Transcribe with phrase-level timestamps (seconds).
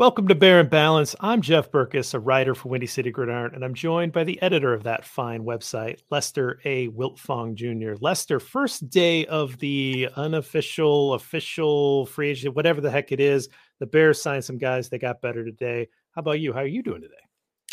[0.00, 1.14] Welcome to Bear and Balanced.
[1.20, 4.72] I'm Jeff Berckes, a writer for Windy City Gridiron, and I'm joined by the editor
[4.72, 6.88] of that fine website, Lester A.
[6.88, 8.02] Wiltfong Jr.
[8.02, 13.50] Lester, first day of the unofficial, official free agent, whatever the heck it is.
[13.78, 14.88] The Bears signed some guys.
[14.88, 15.90] They got better today.
[16.12, 16.54] How about you?
[16.54, 17.12] How are you doing today?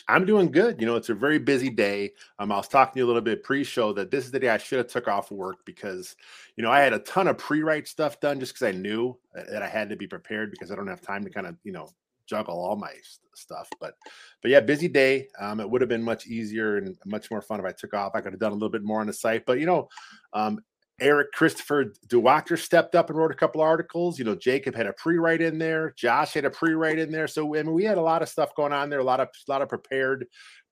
[0.10, 0.82] I'm doing good.
[0.82, 2.12] You know, it's a very busy day.
[2.40, 4.50] Um, I was talking to you a little bit pre-show that this is the day
[4.50, 6.18] I should have took off work because,
[6.58, 9.64] you know, I had a ton of pre-write stuff done just because I knew that
[9.64, 11.90] I had to be prepared because I don't have time to kind of, you know,
[12.28, 12.94] juggle all my
[13.36, 13.68] stuff.
[13.80, 13.94] But,
[14.42, 15.28] but yeah, busy day.
[15.40, 18.14] Um, it would have been much easier and much more fun if I took off.
[18.16, 19.46] I could have done a little bit more on the site.
[19.46, 19.88] But you know,
[20.34, 20.60] um,
[21.00, 24.18] Eric Christopher Duerrwaechter stepped up and wrote a couple articles.
[24.18, 25.94] You know, Jacob had a pre-write in there.
[25.96, 27.28] Josh had a pre-write in there.
[27.28, 29.00] So I mean, we had a lot of stuff going on there.
[29.00, 30.26] A lot of a lot of prepared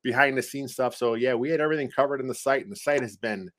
[0.04, 0.96] behind the scenes stuff.
[0.96, 3.52] So yeah, we had everything covered in the site, and the site has been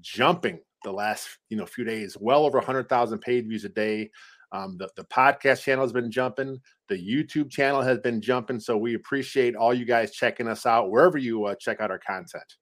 [0.00, 2.16] jumping the last you know few days.
[2.18, 4.10] Well over 100,000 page views a day.
[4.52, 6.60] Um, the, the podcast channel has been jumping.
[6.88, 8.60] The YouTube channel has been jumping.
[8.60, 11.98] So we appreciate all you guys checking us out wherever you uh, check out our
[11.98, 12.56] content.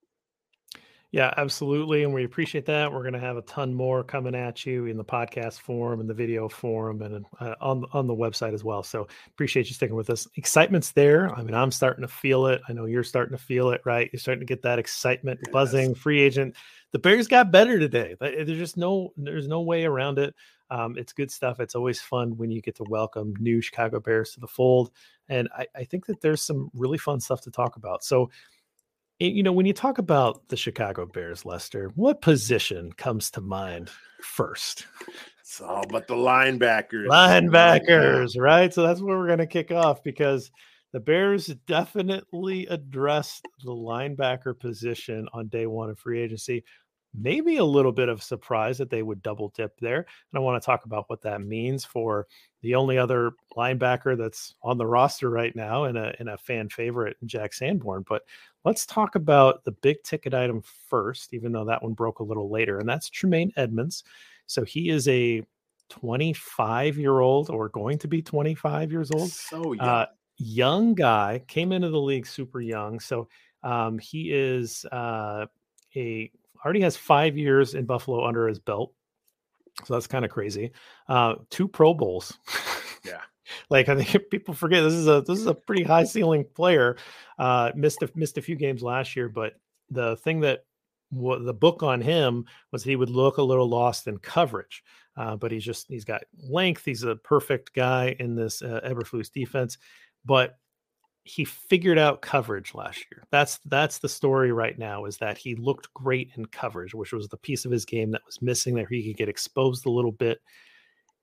[1.12, 2.02] Yeah, absolutely.
[2.02, 2.92] And we appreciate that.
[2.92, 6.10] We're going to have a ton more coming at you in the podcast form and
[6.10, 8.82] the video form and uh, on, on the website as well.
[8.82, 10.26] So appreciate you sticking with us.
[10.36, 11.32] Excitement's there.
[11.32, 12.62] I mean, I'm starting to feel it.
[12.68, 14.10] I know you're starting to feel it, right?
[14.12, 15.94] You're starting to get that excitement buzzing.
[15.94, 16.56] Free agent.
[16.90, 18.16] The Bears got better today.
[18.18, 20.34] There's just no, there's no way around it.
[20.70, 21.60] Um, it's good stuff.
[21.60, 24.90] It's always fun when you get to welcome new Chicago Bears to the fold.
[25.28, 28.04] And I, I think that there's some really fun stuff to talk about.
[28.04, 28.30] So,
[29.18, 33.90] you know, when you talk about the Chicago Bears, Lester, what position comes to mind
[34.22, 34.86] first?
[35.40, 37.06] It's all but the linebackers.
[37.06, 38.72] Linebackers, right?
[38.72, 40.50] So that's where we're going to kick off because
[40.92, 46.64] the Bears definitely addressed the linebacker position on day one of free agency
[47.14, 49.98] maybe a little bit of surprise that they would double dip there.
[49.98, 52.26] And I want to talk about what that means for
[52.62, 56.68] the only other linebacker that's on the roster right now and a, and a fan
[56.68, 58.04] favorite, Jack Sanborn.
[58.08, 58.22] But
[58.64, 62.50] let's talk about the big ticket item first, even though that one broke a little
[62.50, 64.04] later, and that's Tremaine Edmunds.
[64.46, 65.42] So he is a
[65.90, 69.30] 25 year old or going to be 25 years old.
[69.30, 69.88] So young.
[69.88, 70.06] Uh,
[70.38, 72.98] young guy came into the league super young.
[73.00, 73.28] So
[73.62, 75.46] um, he is uh,
[75.96, 76.30] a
[76.62, 78.92] already has five years in Buffalo under his belt.
[79.84, 80.72] So that's kind of crazy.
[81.08, 82.38] Uh, two Pro Bowls.
[83.04, 83.20] yeah.
[83.70, 86.96] like I think people forget this is a this is a pretty high ceiling player.
[87.38, 89.54] Uh, missed a, missed a few games last year, but
[89.90, 90.64] the thing that
[91.10, 94.82] what the book on him was he would look a little lost in coverage.
[95.16, 96.84] Uh, but he's just he's got length.
[96.84, 99.78] He's a perfect guy in this uh, Eberflus defense.
[100.24, 100.58] But
[101.24, 103.24] he figured out coverage last year.
[103.30, 107.28] That's that's the story right now is that he looked great in coverage, which was
[107.28, 108.86] the piece of his game that was missing there.
[108.88, 110.40] He could get exposed a little bit.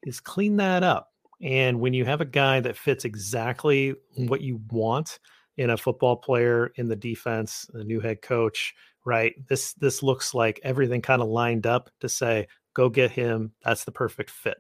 [0.04, 1.12] Is clean that up.
[1.42, 5.20] And when you have a guy that fits exactly what you want
[5.58, 8.74] in a football player in the defense, a new head coach,
[9.06, 9.36] right?
[9.48, 13.52] This this looks like everything kind of lined up to say, go get him.
[13.64, 14.58] That's the perfect fit.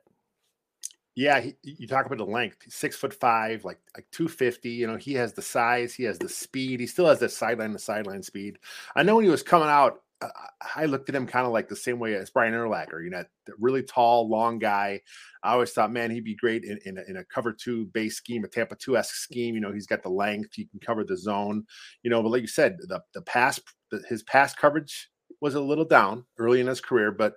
[1.16, 2.64] Yeah, he, you talk about the length.
[2.70, 4.70] six foot five, like like two fifty.
[4.70, 6.80] You know, he has the size, he has the speed.
[6.80, 8.58] He still has the sideline to sideline speed.
[8.96, 10.30] I know when he was coming out, uh,
[10.76, 13.04] I looked at him kind of like the same way as Brian Urlacher.
[13.04, 13.24] You know,
[13.60, 15.02] really tall, long guy.
[15.44, 18.16] I always thought, man, he'd be great in in a, in a cover two base
[18.16, 19.54] scheme, a Tampa two esque scheme.
[19.54, 21.66] You know, he's got the length, he can cover the zone.
[22.04, 25.10] You know, but like you said, the the pass, the, his pass coverage
[25.42, 27.34] was a little down early in his career, but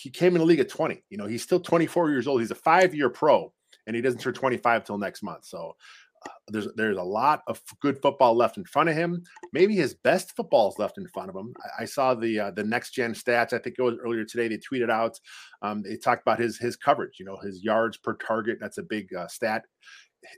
[0.00, 1.04] he came in the league at 20.
[1.10, 2.40] You know, he's still 24 years old.
[2.40, 3.52] He's a five year pro,
[3.86, 5.44] and he doesn't turn 25 till next month.
[5.44, 5.76] So
[6.24, 9.22] uh, there's there's a lot of good football left in front of him.
[9.52, 11.52] Maybe his best football is left in front of him.
[11.78, 13.52] I, I saw the uh, the next gen stats.
[13.52, 14.48] I think it was earlier today.
[14.48, 15.18] They tweeted out.
[15.60, 17.18] Um, they talked about his his coverage.
[17.18, 18.58] You know, his yards per target.
[18.58, 19.64] That's a big uh, stat.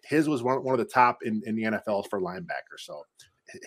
[0.04, 2.78] His was one, one of the top in, in the NFL for linebacker.
[2.78, 3.02] So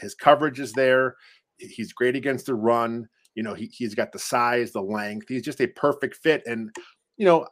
[0.01, 1.15] his coverage is there.
[1.57, 3.07] He's great against the run.
[3.35, 5.27] You know, he, he's got the size, the length.
[5.27, 6.43] He's just a perfect fit.
[6.45, 6.73] And,
[7.17, 7.47] you know,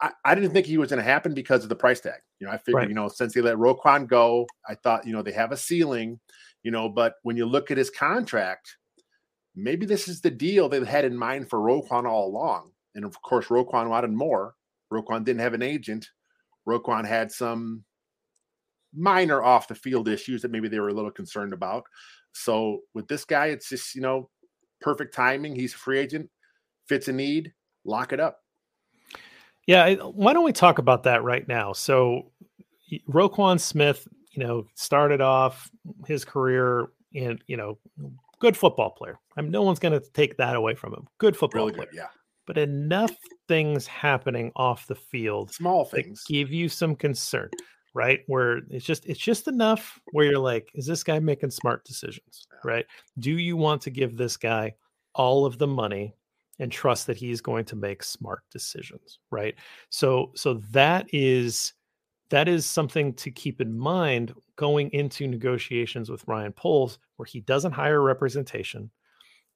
[0.00, 2.20] I, I didn't think he was going to happen because of the price tag.
[2.38, 2.88] You know, I figured, right.
[2.88, 6.20] you know, since they let Roquan go, I thought, you know, they have a ceiling,
[6.62, 8.76] you know, but when you look at his contract,
[9.56, 12.70] maybe this is the deal they had in mind for Roquan all along.
[12.94, 14.54] And of course, Roquan wanted more.
[14.92, 16.10] Roquan didn't have an agent.
[16.68, 17.84] Roquan had some
[18.94, 21.84] minor off the field issues that maybe they were a little concerned about.
[22.32, 24.28] So with this guy, it's just, you know,
[24.82, 25.54] perfect timing.
[25.54, 26.28] He's a free agent,
[26.86, 27.52] fits a need,
[27.84, 28.40] lock it up.
[29.66, 31.72] Yeah, why don't we talk about that right now?
[31.72, 32.32] So,
[33.08, 35.70] Roquan Smith, you know, started off
[36.06, 37.78] his career in, you know,
[38.40, 39.18] good football player.
[39.36, 41.06] I mean, no one's going to take that away from him.
[41.18, 41.88] Good football really player.
[41.92, 42.08] Good, yeah.
[42.44, 43.12] But enough
[43.46, 47.50] things happening off the field, small things, give you some concern.
[47.94, 48.20] Right?
[48.26, 52.46] Where it's just it's just enough where you're like, is this guy making smart decisions,
[52.64, 52.86] right?
[53.18, 54.74] Do you want to give this guy
[55.14, 56.14] all of the money
[56.58, 59.54] and trust that he's going to make smart decisions, right?
[59.90, 61.74] So so that is
[62.30, 67.40] that is something to keep in mind going into negotiations with Ryan Poles, where he
[67.40, 68.90] doesn't hire representation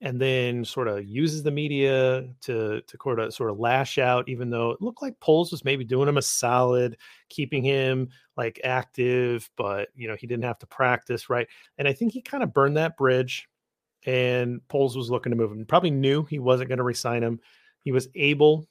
[0.01, 4.29] and then sort of uses the media to to sort of sort of lash out,
[4.29, 6.97] even though it looked like Poles was maybe doing him a solid,
[7.29, 11.49] keeping him like active, but you know, he didn't have to practice, right?
[11.79, 13.49] And I think he kind of burned that bridge
[14.05, 15.65] and Poles was looking to move him.
[15.65, 17.41] Probably knew he wasn't going to resign him.
[17.81, 18.69] He was able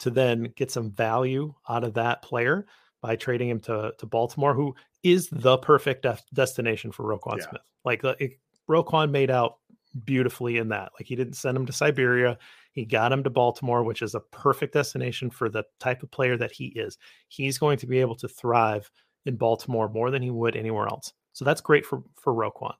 [0.00, 2.66] to then get some value out of that player
[3.00, 7.48] by trading him to, to Baltimore, who is the perfect de- destination for Roquan yeah.
[7.48, 7.62] Smith.
[7.84, 8.32] Like uh, it,
[8.68, 9.58] Roquan made out
[10.04, 10.92] beautifully in that.
[10.98, 12.38] Like he didn't send him to Siberia.
[12.72, 16.36] He got him to Baltimore, which is a perfect destination for the type of player
[16.36, 16.98] that he is.
[17.28, 18.90] He's going to be able to thrive
[19.26, 21.12] in Baltimore more than he would anywhere else.
[21.32, 22.74] So that's great for for Roquan.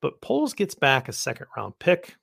[0.00, 2.16] But Poles gets back a second round pick.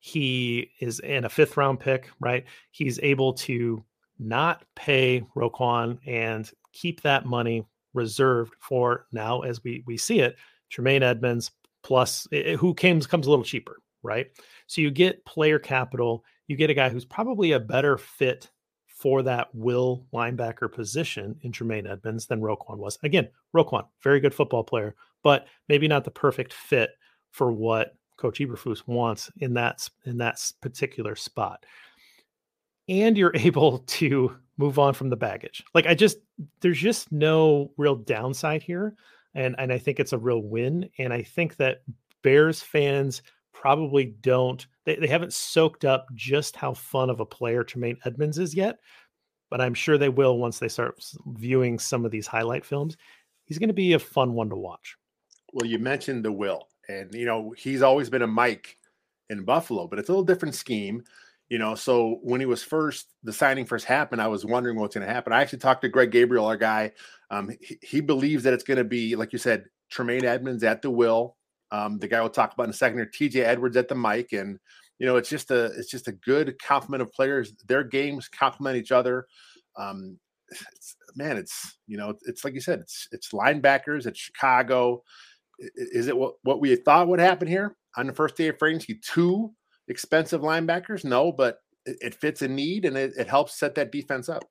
[0.00, 2.44] He is in a fifth round pick, right?
[2.72, 3.84] He's able to
[4.18, 7.64] not pay Roquan and keep that money
[7.94, 10.36] reserved for now as we we see it
[10.70, 11.50] Tremaine Edmunds
[11.82, 14.26] plus it, who comes comes a little cheaper right?
[14.66, 18.50] So you get player capital you get a guy who's probably a better fit
[18.86, 22.98] for that will linebacker position in Tremaine Edmunds than Roquan was.
[23.02, 26.90] Again Roquan very good football player but maybe not the perfect fit
[27.30, 31.64] for what coach Eberflus wants in that in that particular spot.
[32.88, 35.64] And you're able to move on from the baggage.
[35.74, 36.18] Like I just
[36.60, 38.94] there's just no real downside here
[39.34, 41.82] and and I think it's a real win and I think that
[42.22, 47.62] Bears fans probably don't they, they haven't soaked up just how fun of a player
[47.62, 48.78] Tremaine Edmunds is yet,
[49.50, 52.96] but I'm sure they will once they start viewing some of these highlight films.
[53.44, 54.96] He's going to be a fun one to watch.
[55.52, 58.78] Well, you mentioned the will and you know, he's always been a Mike
[59.30, 61.04] in Buffalo, but it's a little different scheme
[61.52, 64.94] you know so when he was first the signing first happened i was wondering what's
[64.94, 65.34] going to happen.
[65.34, 66.92] I actually talked to greg gabriel our guy.
[67.30, 70.80] Um, he, he, believes that it's going to be like you said tremaine Edmunds at
[70.80, 71.36] the will.
[71.70, 74.32] Um, the guy we'll talk about in a second or tj edwards at the Mike.
[74.32, 74.58] And
[74.98, 77.52] you know it's just a it's just a good complement of players.
[77.68, 79.26] Their games complement each other.
[79.76, 80.18] Um,
[80.50, 85.02] it's, man it's you know it's like you said it's it's linebackers at chicago.
[85.58, 87.76] Is it what, what we thought would happen here?
[87.98, 89.52] On the first day of free agency two
[89.88, 91.04] expensive linebackers?
[91.04, 94.44] No, but it, it fits a need and it, it helps set that defense up.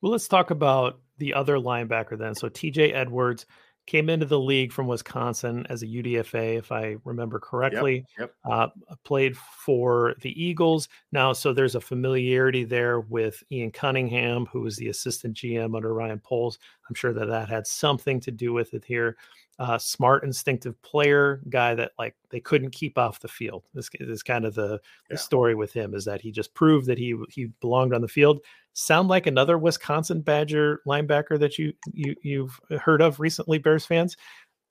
[0.00, 2.34] Well, let's talk about the other linebacker then.
[2.34, 3.46] So TJ Edwards
[3.88, 8.04] came into the league from Wisconsin as a UDFA, if I remember correctly.
[8.18, 8.52] Yep, yep.
[8.52, 14.60] Uh, played for the Eagles now, so there's a familiarity there with Ian Cunningham, who
[14.60, 16.58] was the assistant GM under Ryan Poles.
[16.86, 19.16] I'm sure that that had something to do with it here
[19.58, 23.64] uh, smart, instinctive player, guy that like they couldn't keep off the field.
[23.74, 26.98] This is kind of the, the story with him is that he just proved that
[26.98, 28.40] he he belonged on the field.
[28.74, 34.16] Sound like another Wisconsin Badger linebacker that you you you've heard of recently, Bears fans?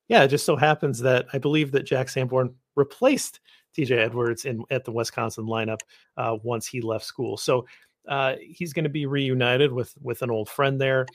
[0.08, 3.42] Yeah, it just so happens that I believe that Jack Sanborn replaced
[3.78, 5.82] TJ Edwards in at the Wisconsin lineup
[6.16, 7.36] uh, once he left school.
[7.36, 7.68] So
[8.08, 11.06] uh, he's going to be reunited with with an old friend there.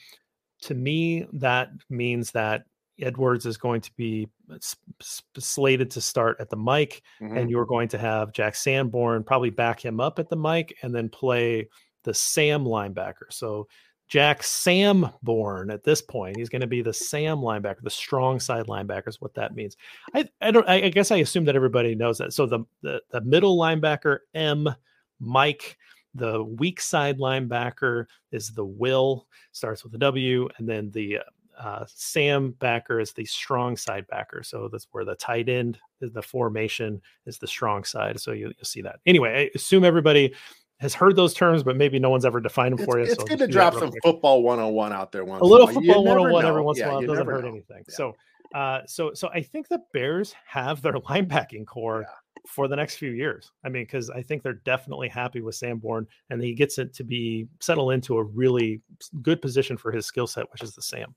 [0.61, 2.65] To me, that means that
[2.99, 4.27] Edwards is going to be
[4.99, 7.37] slated to start at the Mike, mm-hmm.
[7.37, 10.93] and you're going to have Jack Sanborn probably back him up at the Mike and
[10.93, 11.67] then play
[12.03, 13.31] the Sam linebacker.
[13.31, 13.67] So
[14.07, 18.67] Jack Sanborn at this point, he's going to be the Sam linebacker, the strong side
[18.67, 19.77] linebacker is what that means.
[20.13, 22.33] I, I don't I, I guess I assume that everybody knows that.
[22.33, 24.69] So the, the the middle linebacker M
[25.19, 25.77] Mike
[26.15, 31.23] the weak side linebacker is the will starts with a W, and then the uh,
[31.59, 34.43] uh, Sam backer is the strong side backer.
[34.43, 38.19] So that's where the tight end is the formation is the strong side.
[38.19, 38.99] So you, will see that.
[39.05, 40.33] Anyway, I assume everybody
[40.79, 43.05] has heard those terms, but maybe no one's ever defined them it's, for you.
[43.05, 44.03] It's so good to drop some quick.
[44.03, 45.41] football 101 out there once.
[45.41, 47.49] A little football 101 every once in a while doesn't hurt know.
[47.49, 47.83] anything.
[47.87, 47.95] Yeah.
[47.95, 48.15] So
[48.53, 52.41] uh, so so I think the Bears have their linebacking corps yeah.
[52.47, 53.51] for the next few years.
[53.65, 57.03] I mean, because I think they're definitely happy with Sanborn, and he gets it to
[57.03, 58.81] be settle into a really
[59.21, 61.15] good position for his skill set, which is the Sam.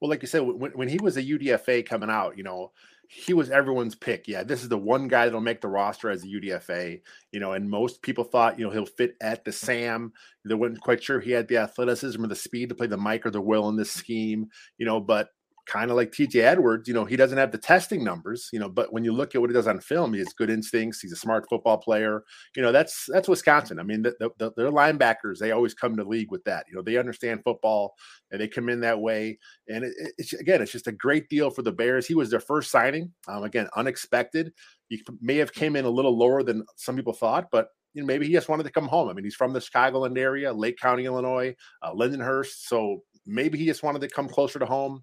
[0.00, 2.72] Well, like you said, when, when he was a UDFA coming out, you know,
[3.08, 4.28] he was everyone's pick.
[4.28, 7.00] Yeah, this is the one guy that'll make the roster as a UDFA,
[7.32, 10.12] you know, and most people thought, you know, he'll fit at the Sam.
[10.44, 13.24] They weren't quite sure he had the athleticism or the speed to play the Mike
[13.24, 15.30] or the Will in this scheme, you know, but
[15.68, 18.68] kind of like TJ Edwards, you know, he doesn't have the testing numbers, you know,
[18.68, 21.00] but when you look at what he does on film, he has good instincts.
[21.00, 22.24] He's a smart football player.
[22.56, 23.78] You know, that's that's Wisconsin.
[23.78, 26.64] I mean, the, the, their linebackers, they always come to league with that.
[26.68, 27.94] You know, they understand football
[28.30, 29.38] and they come in that way.
[29.68, 32.06] And it, it's again, it's just a great deal for the Bears.
[32.06, 33.12] He was their first signing.
[33.28, 34.52] Um, again, unexpected.
[34.88, 38.06] He may have came in a little lower than some people thought, but you know,
[38.06, 39.08] maybe he just wanted to come home.
[39.08, 42.66] I mean, he's from the Chicagoland area, Lake County, Illinois, uh, Lindenhurst.
[42.66, 45.02] So maybe he just wanted to come closer to home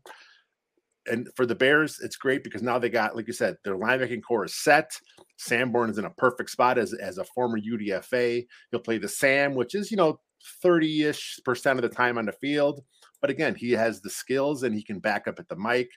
[1.08, 4.24] and for the Bears, it's great because now they got, like you said, their linebacking
[4.24, 4.92] corps is set.
[5.38, 8.46] Sanborn is in a perfect spot as, as a former UDFA.
[8.72, 10.20] He'll play the Sam, which is, you know,
[10.62, 12.84] 30 ish percent of the time on the field.
[13.22, 15.90] But again, he has the skills and he can back up at the Mike.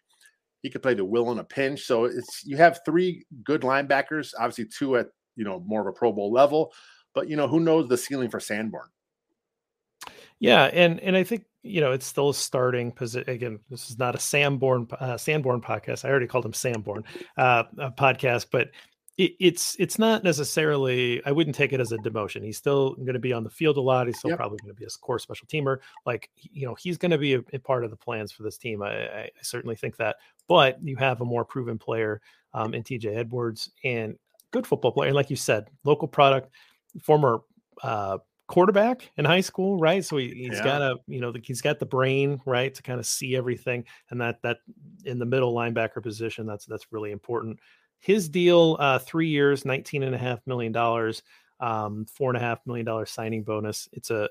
[0.63, 1.83] He could play the will in a pinch.
[1.83, 5.93] So it's you have three good linebackers, obviously two at you know more of a
[5.93, 6.73] Pro Bowl level,
[7.15, 8.89] but you know who knows the ceiling for Sanborn.
[10.41, 13.29] Yeah, and and I think you know, it's still a starting position.
[13.29, 16.05] Again, this is not a Sanborn uh, Sanborn podcast.
[16.05, 17.05] I already called him Sanborn
[17.37, 17.65] uh,
[17.97, 18.71] podcast, but
[19.17, 21.23] it, it's it's not necessarily.
[21.25, 22.45] I wouldn't take it as a demotion.
[22.45, 24.07] He's still going to be on the field a lot.
[24.07, 24.39] He's still yep.
[24.39, 25.79] probably going to be a core special teamer.
[26.07, 28.59] Like you know, he's going to be a, a, part of the plans for this
[28.59, 28.83] team.
[28.83, 30.17] I, I, certainly think that.
[30.47, 32.21] But you have a more proven player
[32.55, 34.17] um, in TJ Edwards and
[34.53, 35.09] good football player.
[35.09, 36.51] And like you said, local product,
[37.03, 37.41] former
[37.83, 40.05] uh, quarterback in high school, right?
[40.05, 40.65] So he, he's yeah.
[40.65, 43.85] got a, you know, he's got the brain, right, to kind of see everything.
[44.11, 44.59] And that that
[45.05, 47.61] in the middle linebacker position, that's that's really important.
[48.01, 51.23] His deal, uh, three years, nineteen and a half million dollars,
[51.61, 53.89] um, four and a half million dollar signing bonus.
[53.93, 54.29] It's a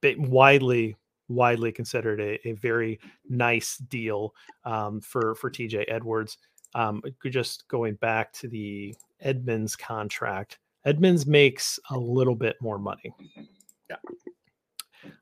[0.00, 0.96] bit widely
[1.28, 4.34] widely considered a, a very nice deal
[4.64, 6.38] um, for for TJ Edwards.
[6.74, 13.12] Um, just going back to the Edmunds contract, Edmunds makes a little bit more money.
[13.90, 13.96] Yeah.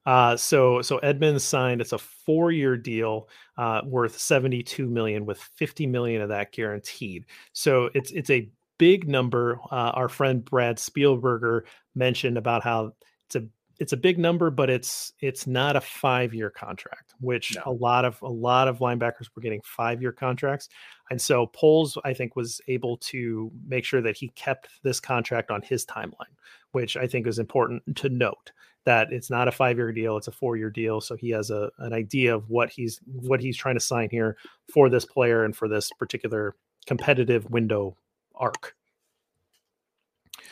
[0.06, 1.80] Uh, so so Edmunds signed.
[1.80, 7.24] It's a four-year deal uh, worth 72 million, with 50 million of that guaranteed.
[7.52, 9.58] So it's it's a big number.
[9.70, 11.62] Uh, our friend Brad Spielberger
[11.94, 12.92] mentioned about how
[13.26, 13.44] it's a
[13.80, 17.62] it's a big number, but it's it's not a five year contract, which no.
[17.66, 20.68] a lot of a lot of linebackers were getting five year contracts,
[21.10, 25.50] and so Poles I think was able to make sure that he kept this contract
[25.50, 26.34] on his timeline,
[26.72, 28.52] which I think is important to note
[28.84, 31.50] that it's not a five year deal, it's a four year deal, so he has
[31.50, 34.36] a an idea of what he's what he's trying to sign here
[34.72, 36.54] for this player and for this particular
[36.86, 37.96] competitive window
[38.34, 38.74] arc.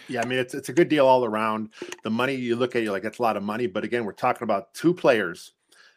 [0.09, 1.71] Yeah, I mean it's it's a good deal all around.
[2.03, 3.67] The money you look at, you're like, it's a lot of money.
[3.67, 5.53] But again, we're talking about two players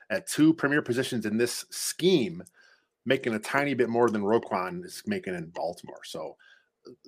[0.10, 2.44] at two premier positions in this scheme,
[3.06, 6.04] making a tiny bit more than Roquan is making in Baltimore.
[6.04, 6.36] So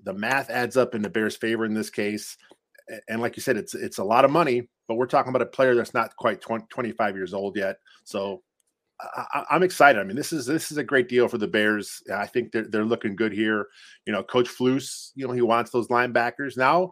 [0.04, 2.38] the math adds up in the Bears' favor in this case.
[3.08, 5.48] And like you said, it's it's a lot of money, but we're talking about a
[5.48, 7.78] player that's not quite 20, 25 years old yet.
[8.06, 8.44] So
[9.00, 10.00] I, am excited.
[10.00, 12.02] I mean, this is this is a great deal for the Bears.
[12.14, 13.68] I think they're they're looking good here.
[14.06, 16.92] You know, Coach Flus, you know, he wants those linebackers now.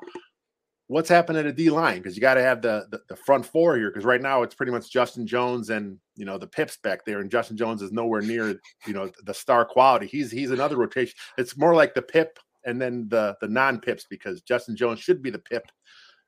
[0.88, 1.98] What's happened at a D line?
[1.98, 3.90] Because you got to have the, the, the front four here.
[3.90, 7.20] Because right now it's pretty much Justin Jones and you know the Pips back there,
[7.20, 10.06] and Justin Jones is nowhere near you know the star quality.
[10.06, 11.16] He's he's another rotation.
[11.38, 15.22] It's more like the Pip and then the the non Pips because Justin Jones should
[15.22, 15.72] be the Pip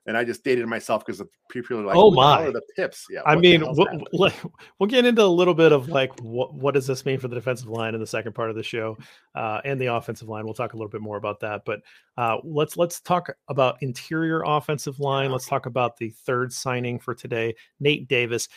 [0.07, 3.21] and I just dated myself because the people are like, "Oh my, the pips." Yeah,
[3.25, 4.07] I mean, we'll,
[4.79, 7.35] we'll, get into a little bit of like what what does this mean for the
[7.35, 8.97] defensive line in the second part of the show,
[9.35, 10.45] uh, and the offensive line.
[10.45, 11.81] We'll talk a little bit more about that, but
[12.17, 15.31] uh, let's let's talk about interior offensive line.
[15.31, 18.47] Let's talk about the third signing for today, Nate Davis.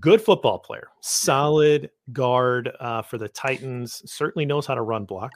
[0.00, 4.02] Good football player, solid guard uh, for the Titans.
[4.10, 5.32] Certainly knows how to run block.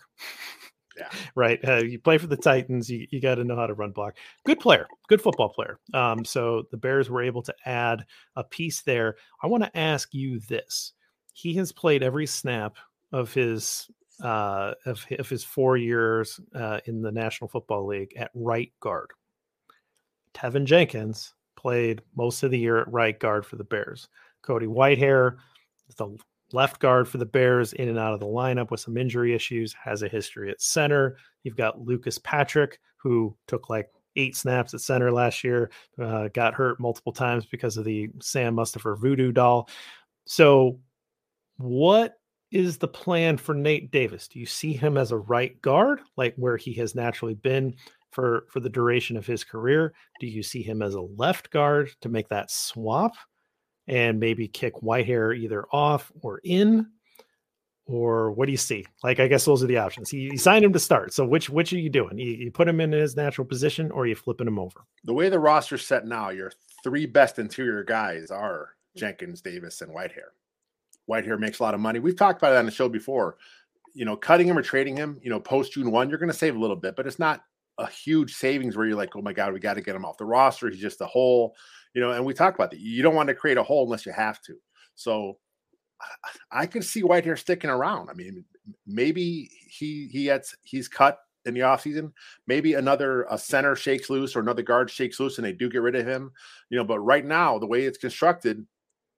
[0.96, 1.08] Yeah.
[1.34, 1.60] Right.
[1.66, 2.88] Uh, you play for the Titans.
[2.88, 4.16] You, you got to know how to run block.
[4.44, 5.78] Good player, good football player.
[5.92, 8.04] Um, so the Bears were able to add
[8.36, 9.16] a piece there.
[9.42, 10.92] I want to ask you this.
[11.32, 12.76] He has played every snap
[13.12, 13.88] of his
[14.22, 19.10] uh, of, of his four years uh, in the National Football League at right guard.
[20.34, 24.08] Teven Jenkins played most of the year at right guard for the Bears.
[24.42, 25.36] Cody Whitehair,
[25.96, 26.16] the
[26.52, 29.74] left guard for the Bears, in and out of the lineup with some injury issues,
[29.74, 31.16] has a history at center.
[31.42, 36.54] You've got Lucas Patrick, who took like eight snaps at center last year, uh, got
[36.54, 39.68] hurt multiple times because of the Sam Mustipher voodoo doll.
[40.24, 40.80] So,
[41.58, 42.14] what
[42.50, 44.28] is the plan for Nate Davis?
[44.28, 47.74] Do you see him as a right guard, like where he has naturally been
[48.10, 49.92] for for the duration of his career?
[50.20, 53.12] Do you see him as a left guard to make that swap?
[53.88, 56.86] And maybe kick Whitehair either off or in?
[57.88, 58.84] Or what do you see?
[59.04, 60.10] Like, I guess those are the options.
[60.10, 61.14] He, he signed him to start.
[61.14, 62.18] So which which are you doing?
[62.18, 64.80] You, you put him in his natural position or you flipping him over?
[65.04, 66.50] The way the roster's set now, your
[66.82, 70.32] three best interior guys are Jenkins, Davis, and Whitehair.
[71.08, 72.00] Whitehair makes a lot of money.
[72.00, 73.36] We've talked about it on the show before.
[73.94, 76.36] You know, cutting him or trading him, you know, post June 1, you're going to
[76.36, 77.44] save a little bit, but it's not
[77.78, 80.18] a huge savings where you're like, oh my God, we got to get him off
[80.18, 80.68] the roster.
[80.68, 81.54] He's just a hole,
[81.96, 82.78] you know, and we talk about that.
[82.78, 84.58] You don't want to create a hole unless you have to.
[84.96, 85.38] So
[86.52, 88.10] I can see Whitehair sticking around.
[88.10, 88.44] I mean,
[88.86, 92.12] maybe he he gets he's cut in the offseason.
[92.46, 95.80] Maybe another a center shakes loose or another guard shakes loose and they do get
[95.80, 96.32] rid of him.
[96.68, 98.66] You know, but right now, the way it's constructed,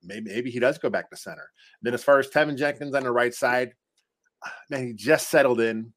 [0.05, 1.51] maybe maybe he does go back to center.
[1.83, 3.75] then as far as Teven Jenkins on the right side,
[4.71, 5.93] man, he just settled in.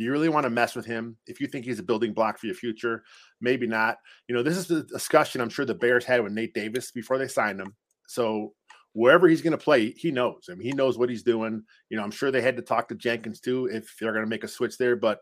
[0.00, 2.46] You really want to mess with him if you think he's a building block for
[2.46, 3.02] your future.
[3.40, 3.98] Maybe not.
[4.28, 7.18] You know, this is the discussion I'm sure the Bears had with Nate Davis before
[7.18, 7.74] they signed him.
[8.06, 8.54] So
[8.92, 10.48] wherever he's going to play, he knows.
[10.50, 11.62] I mean, he knows what he's doing.
[11.90, 14.30] You know, I'm sure they had to talk to Jenkins too if they're going to
[14.30, 14.96] make a switch there.
[14.96, 15.20] But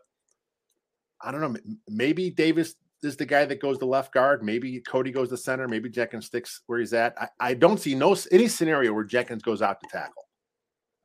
[1.21, 1.59] I don't know.
[1.87, 4.43] Maybe Davis is the guy that goes to left guard.
[4.43, 5.67] Maybe Cody goes to center.
[5.67, 7.15] Maybe Jenkins sticks where he's at.
[7.21, 10.23] I, I don't see no any scenario where Jenkins goes out to tackle.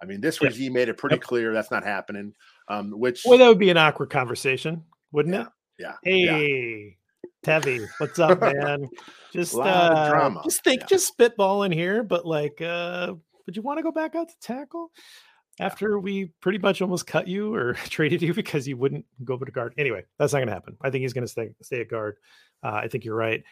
[0.02, 2.35] I mean, this regime made it pretty clear that's not happening.
[2.68, 5.49] Um, which well, that would be an awkward conversation, wouldn't yeah, it?
[5.78, 5.92] Yeah.
[6.02, 6.97] Hey,
[7.44, 7.61] yeah.
[7.61, 8.88] Tevy, what's up, man?
[9.33, 10.40] Just uh, drama.
[10.44, 10.87] just think, yeah.
[10.87, 14.35] just spitball in here, but like, uh, would you want to go back out to
[14.40, 14.90] tackle?
[15.61, 19.44] after we pretty much almost cut you or traded you because you wouldn't go over
[19.44, 19.75] to guard.
[19.78, 20.76] Anyway, that's not going to happen.
[20.80, 22.16] I think he's going to stay stay at guard.
[22.62, 23.42] Uh, I think you're right.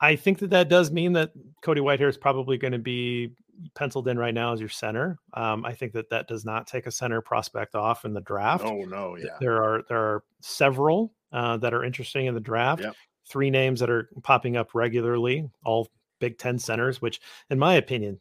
[0.00, 3.32] I think that that does mean that Cody Whitehair is probably going to be
[3.74, 5.18] penciled in right now as your center.
[5.34, 8.64] Um, I think that that does not take a center prospect off in the draft.
[8.64, 9.36] Oh no, yeah.
[9.40, 12.82] There are there are several uh, that are interesting in the draft.
[12.82, 12.94] Yep.
[13.28, 15.88] Three names that are popping up regularly, all
[16.20, 18.20] Big Ten centers, which, in my opinion,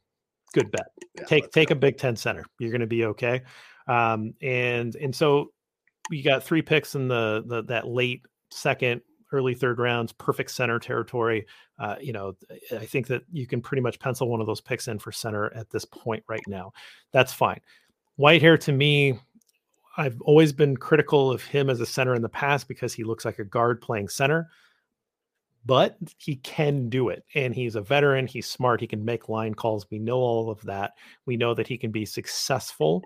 [0.54, 0.88] good bet.
[1.16, 1.74] Yeah, take take go.
[1.74, 2.46] a Big Ten center.
[2.60, 3.42] You're going to be okay.
[3.88, 5.52] Um, and and so
[6.10, 9.02] you got three picks in the, the that late second,
[9.36, 11.46] early third rounds, perfect center territory.
[11.78, 12.36] Uh, you know,
[12.72, 15.54] I think that you can pretty much pencil one of those picks in for center
[15.54, 16.72] at this point right now.
[17.12, 17.60] That's fine.
[18.20, 19.20] Whitehair to me,
[19.98, 23.26] I've always been critical of him as a center in the past because he looks
[23.26, 24.50] like a guard playing center
[25.66, 27.24] but he can do it.
[27.34, 28.28] And he's a veteran.
[28.28, 28.80] He's smart.
[28.80, 29.88] He can make line calls.
[29.90, 30.94] We know all of that.
[31.26, 33.04] We know that he can be successful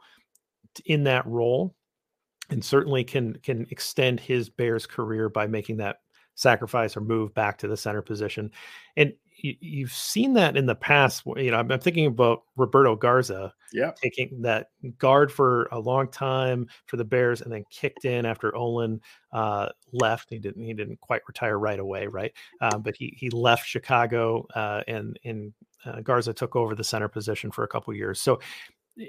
[0.85, 1.73] in that role
[2.49, 5.97] and certainly can can extend his Bears career by making that
[6.39, 8.49] sacrifice or move back to the center position.
[8.95, 11.23] And you, have seen that in the past.
[11.25, 16.09] You know, I'm, I'm, thinking about Roberto Garza, yeah, taking that guard for a long
[16.09, 18.99] time for the Bears, and then kicked in after Olin
[19.31, 20.29] uh, left.
[20.29, 22.33] He didn't he didn't quite retire right away, right?
[22.59, 25.53] Um, but he he left Chicago, uh, and and
[25.85, 28.19] uh, Garza took over the center position for a couple years.
[28.19, 28.39] So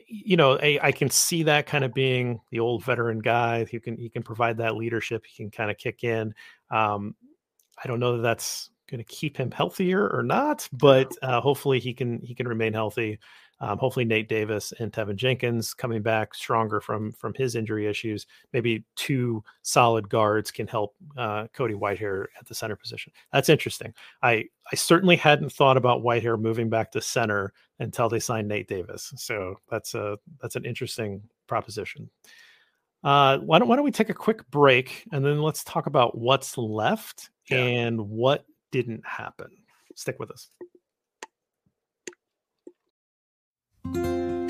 [0.06, 3.80] you know, I, I, can see that kind of being the old veteran guy who
[3.80, 5.24] can he can provide that leadership.
[5.26, 6.34] He can kind of kick in.
[6.70, 7.14] Um,
[7.82, 11.80] I don't know that that's going to keep him healthier or not, but uh, hopefully
[11.80, 13.18] he can he can remain healthy.
[13.62, 18.26] Um, hopefully Nate Davis and Teven Jenkins coming back stronger from from his injury issues.
[18.52, 23.12] Maybe two solid guards can help uh, Cody Whitehair at the center position.
[23.32, 23.92] That's interesting.
[24.22, 28.68] I I certainly hadn't thought about Whitehair moving back to center until they signed Nate
[28.68, 29.12] Davis.
[29.16, 32.08] So that's a that's an interesting proposition.
[33.02, 36.16] Uh, why don't why don't we take a quick break and then let's talk about
[36.16, 37.58] what's left yeah.
[37.58, 39.48] and what didn't happen.
[39.96, 40.50] Stick with us.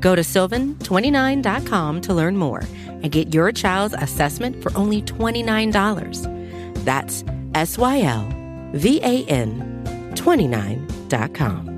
[0.00, 6.84] Go to sylvan29.com to learn more and get your child's assessment for only $29.
[6.84, 8.28] That's S Y L
[8.72, 9.82] V A N
[10.14, 11.70] 29.com.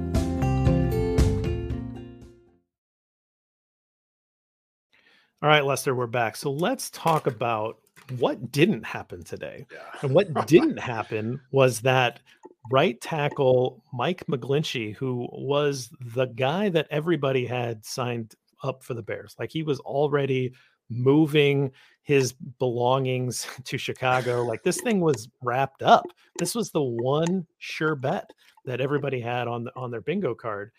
[5.43, 6.37] All right, Lester, we're back.
[6.37, 7.79] So let's talk about
[8.19, 9.67] what didn't happen today.
[9.73, 9.79] Yeah.
[10.03, 12.21] And what didn't happen was that
[12.71, 19.03] right tackle Mike McGlinchey, who was the guy that everybody had signed up for the
[19.03, 19.35] Bears.
[19.39, 20.53] Like he was already
[20.89, 21.73] moving
[22.03, 24.45] his belongings to Chicago.
[24.45, 26.05] Like this thing was wrapped up.
[26.39, 28.31] This was the one sure bet
[28.65, 30.73] that everybody had on the, on their bingo card.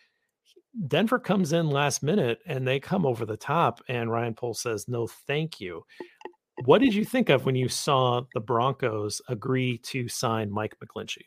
[0.87, 4.87] Denver comes in last minute and they come over the top, and Ryan Poles says,
[4.87, 5.85] No, thank you.
[6.65, 11.25] What did you think of when you saw the Broncos agree to sign Mike McGlinchey?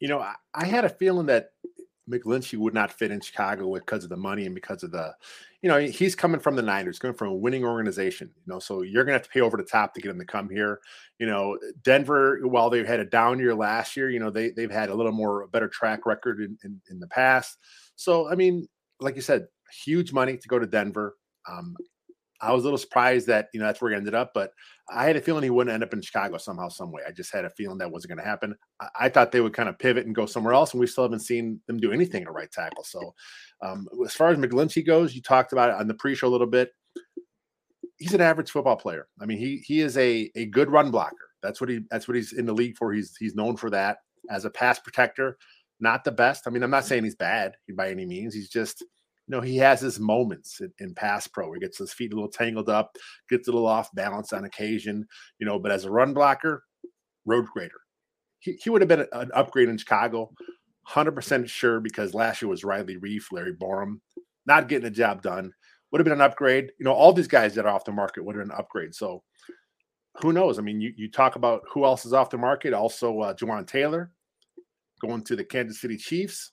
[0.00, 1.50] You know, I, I had a feeling that
[2.10, 5.14] McGlinchey would not fit in Chicago because of the money and because of the,
[5.62, 8.82] you know, he's coming from the Niners, coming from a winning organization, you know, so
[8.82, 10.80] you're going to have to pay over the top to get him to come here.
[11.18, 14.70] You know, Denver, while they've had a down year last year, you know, they, they've
[14.70, 17.56] had a little more, better track record in, in, in the past.
[17.96, 18.68] So, I mean,
[19.00, 19.46] like you said,
[19.84, 21.16] huge money to go to Denver.
[21.50, 21.74] Um,
[22.44, 24.50] I was a little surprised that you know that's where he ended up, but
[24.90, 27.02] I had a feeling he wouldn't end up in Chicago somehow, some way.
[27.06, 28.54] I just had a feeling that wasn't going to happen.
[28.80, 31.04] I, I, thought they would kind of pivot and go somewhere else, and we still
[31.04, 32.84] haven't seen them do anything at right tackle.
[32.84, 33.14] So,
[33.62, 36.46] um, as far as McGlinchey goes, you talked about it on the pre-show a little
[36.46, 36.70] bit.
[37.96, 39.08] He's an average football player.
[39.20, 41.30] I mean, he he is a a good run blocker.
[41.42, 42.92] That's what he that's what he's in the league for.
[42.92, 43.98] He's he's known for that
[44.30, 45.38] as a pass protector.
[45.80, 46.46] Not the best.
[46.46, 48.34] I mean, I'm not saying he's bad by any means.
[48.34, 48.84] He's just
[49.26, 51.52] you know, he has his moments in, in, pass pro.
[51.52, 52.96] He gets his feet a little tangled up,
[53.30, 55.06] gets a little off balance on occasion,
[55.38, 56.62] you know, but as a run blocker,
[57.24, 57.80] road grader.
[58.40, 60.30] He, he would have been an upgrade in Chicago,
[60.88, 64.00] 100% sure because last year was Riley Reiff, Larry Borom,
[64.46, 65.52] not getting the job done.
[65.90, 66.72] Would have been an upgrade.
[66.78, 68.94] You know, all these guys that are off the market would have been an upgrade.
[68.94, 69.22] So
[70.20, 70.58] who knows?
[70.58, 72.74] I mean, you, you talk about who else is off the market.
[72.74, 74.10] Also, uh, Jawaan Taylor
[75.00, 76.52] going to the Kansas City Chiefs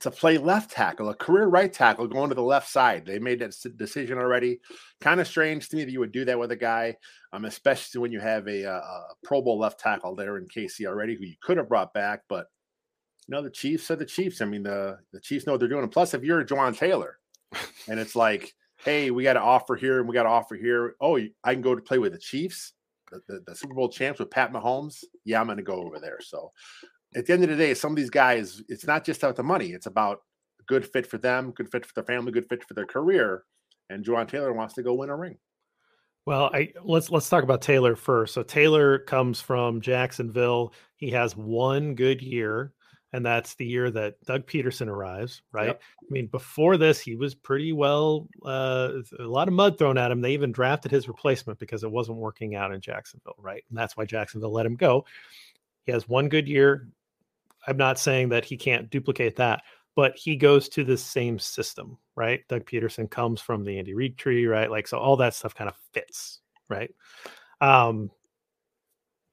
[0.00, 3.06] to play left tackle, a career right tackle going to the left side.
[3.06, 4.60] They made that decision already.
[5.00, 6.96] Kind of strange to me that you would do that with a guy,
[7.32, 10.86] um, especially when you have a, a, a, Pro Bowl left tackle there in KC
[10.86, 12.22] already, who you could have brought back.
[12.28, 12.46] But
[13.26, 14.40] you know, the Chiefs are the Chiefs.
[14.40, 15.82] I mean, the the Chiefs know what they're doing.
[15.82, 17.18] And plus, if you're Jawaan Taylor,
[17.88, 20.94] and it's like, hey, we got to offer here and we got to offer here.
[21.00, 22.72] Oh, I can go to play with the Chiefs,
[23.10, 25.04] the, the, the Super Bowl champs with Pat Mahomes.
[25.24, 26.18] Yeah, I'm going to go over there.
[26.20, 26.52] So
[27.14, 29.42] at the end of the day, some of these guys, it's not just about the
[29.42, 29.68] money.
[29.68, 30.20] It's about
[30.66, 33.44] good fit for them, good fit for their family, good fit for their career.
[33.90, 35.38] And Jawaan Taylor wants to go win a ring.
[36.26, 38.34] Well, I let's let's talk about Taylor first.
[38.34, 40.74] So Taylor comes from Jacksonville.
[40.96, 42.74] He has one good year,
[43.14, 45.68] and that's the year that Doug Pederson arrives, right?
[45.68, 45.82] Yep.
[46.02, 50.10] I mean, before this, he was pretty well uh, a lot of mud thrown at
[50.10, 50.20] him.
[50.20, 53.64] They even drafted his replacement because it wasn't working out in Jacksonville, right?
[53.70, 55.06] And that's why Jacksonville let him go.
[55.86, 56.90] He has one good year,
[57.68, 59.62] I'm not saying that he can't duplicate that,
[59.94, 62.40] but he goes to the same system, right?
[62.48, 64.70] Doug Pederson comes from the Andy Reid tree, right?
[64.70, 66.90] Like, so all that stuff kind of fits, right?
[67.60, 68.10] Um,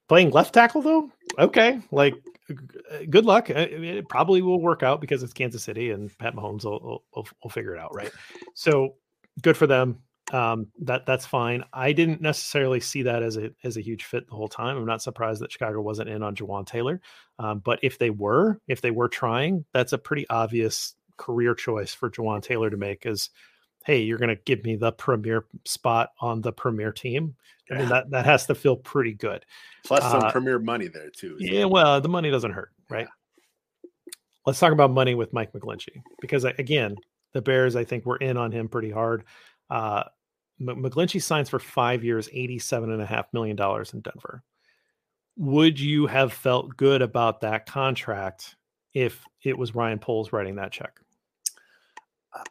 [0.06, 2.14] playing left tackle though, okay, like
[3.08, 3.48] good luck.
[3.48, 7.50] It probably will work out because it's Kansas City and Pat Mahomes will, will, will
[7.50, 8.12] figure it out, right?
[8.54, 8.96] So
[9.40, 11.62] good for them um, that that's fine.
[11.72, 14.76] I didn't necessarily see that as a as a huge fit the whole time.
[14.76, 17.00] I'm not surprised that Chicago wasn't in on Jawaan Taylor,
[17.38, 21.94] um, but if they were, if they were trying, that's a pretty obvious career choice
[21.94, 23.06] for Jawaan Taylor to make.
[23.06, 23.30] Is
[23.84, 27.36] hey, you're going to give me the premier spot on the premier team.
[27.70, 29.44] I mean that that has to feel pretty good.
[29.84, 31.36] Plus some uh, premier money there too.
[31.38, 33.06] Yeah, well, the money doesn't hurt, right?
[33.06, 33.90] Yeah.
[34.44, 36.96] Let's talk about money with Mike McGlinchey because again,
[37.32, 39.24] the Bears I think were in on him pretty hard.
[39.68, 40.04] Uh,
[40.60, 43.58] McGlinchey signs for five years, $87.5 million
[43.92, 44.42] in Denver.
[45.36, 48.56] Would you have felt good about that contract
[48.94, 51.00] if it was Ryan Poles writing that check?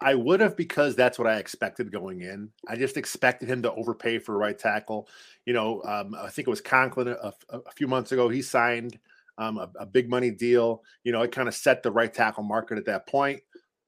[0.01, 2.49] I would have because that's what I expected going in.
[2.67, 5.07] I just expected him to overpay for right tackle.
[5.45, 8.29] You know, um, I think it was Conklin a, a, few months ago.
[8.29, 8.99] He signed
[9.37, 10.83] um, a, a, big money deal.
[11.03, 13.41] You know, it kind of set the right tackle market at that point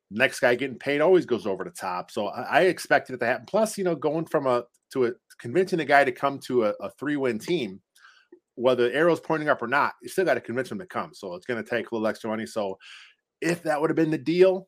[0.10, 2.12] next guy getting paid always goes over the top.
[2.12, 3.46] So I, I expected it to happen.
[3.46, 6.74] Plus, you know, going from a to a convincing a guy to come to a,
[6.82, 7.82] a three win team,
[8.56, 11.14] whether the arrow's pointing up or not, you still got to convince him to come.
[11.14, 12.46] So it's going to take a little extra money.
[12.46, 12.78] So
[13.42, 14.68] if that would have been the deal,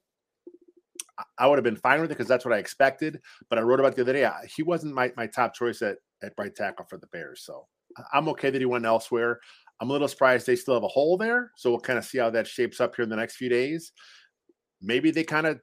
[1.37, 3.19] I would have been fine with it because that's what I expected.
[3.49, 4.29] But I wrote about the other day.
[4.55, 7.43] He wasn't my, my top choice at, at right tackle for the Bears.
[7.43, 7.65] So
[8.13, 9.39] I'm okay that he went elsewhere.
[9.81, 11.51] I'm a little surprised they still have a hole there.
[11.55, 13.91] So we'll kind of see how that shapes up here in the next few days
[14.81, 15.59] maybe they kind of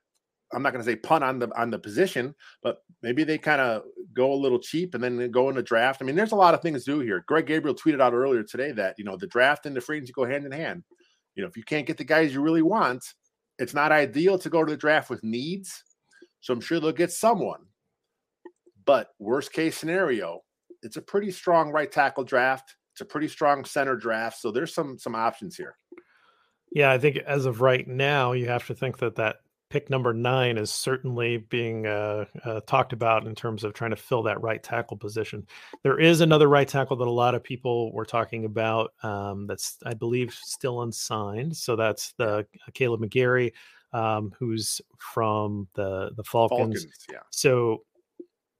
[0.52, 3.60] I'm not going to say punt on the on the position, but maybe they kind
[3.60, 3.82] of
[4.14, 6.00] go a little cheap and then go in the draft.
[6.00, 7.24] I mean, there's a lot of things to do here.
[7.26, 10.12] Greg Gabriel tweeted out earlier today that you know the draft and the free agency
[10.12, 10.84] go hand in hand.
[11.34, 13.04] You know, if you can't get the guys you really want,
[13.58, 15.82] it's not ideal to go to the draft with needs.
[16.40, 17.66] So I'm sure they'll get someone.
[18.84, 20.42] But worst case scenario,
[20.82, 22.76] it's a pretty strong right tackle draft.
[22.94, 24.40] It's a pretty strong center draft.
[24.40, 25.76] So there's some some options here.
[26.76, 29.36] Yeah, I think as of right now, you have to think that that
[29.70, 33.96] pick number nine is certainly being uh, uh, talked about in terms of trying to
[33.96, 35.46] fill that right tackle position.
[35.82, 38.92] There is another right tackle that a lot of people were talking about.
[39.02, 41.56] Um, that's I believe still unsigned.
[41.56, 43.54] So that's the uh, McGary,
[43.94, 46.82] um, who's from the the Falcons.
[46.82, 47.20] Falcons yeah.
[47.30, 47.84] So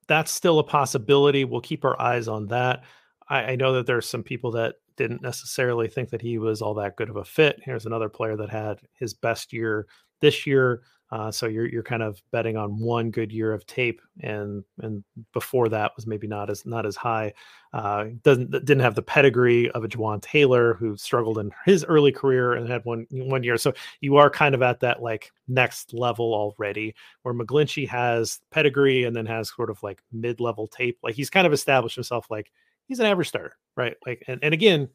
[0.09, 1.45] that's still a possibility.
[1.45, 2.83] We'll keep our eyes on that.
[3.29, 6.75] I, I know that there's some people that didn't necessarily think that he was all
[6.75, 7.61] that good of a fit.
[7.63, 9.87] Here's another player that had his best year
[10.21, 10.83] this year.
[11.13, 15.05] Uh, so you're you're kind of betting on one good year of tape, and and
[15.33, 17.33] before that was maybe not as not as high.
[17.73, 22.11] Uh, doesn't didn't have the pedigree of a Jawaan Taylor who struggled in his early
[22.11, 23.57] career and had one one year.
[23.57, 29.05] So you are kind of at that like next level already, where McGlinchey has pedigree
[29.05, 30.99] and then has sort of like mid level tape.
[31.05, 32.51] Like he's kind of established himself like
[32.87, 33.97] he's an average starter, right?
[34.07, 34.89] Like and, and again,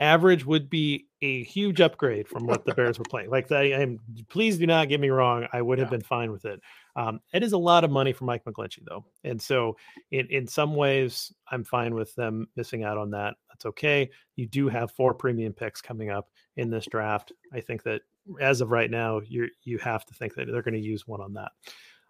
[0.00, 3.30] average would be a huge upgrade from what the Bears were playing.
[3.30, 5.46] Like I am, please do not get me wrong.
[5.52, 5.98] I would have yeah.
[5.98, 6.60] been fine with it.
[6.96, 9.76] Um, it is a lot of money for Mike McGlinchey though, and so
[10.10, 13.34] in in some ways, I'm fine with them missing out on that.
[13.48, 14.10] That's okay.
[14.36, 17.32] You do have four premium picks coming up in this draft.
[17.52, 18.02] I think that
[18.40, 21.20] as of right now, you you have to think that they're going to use one
[21.20, 21.52] on that.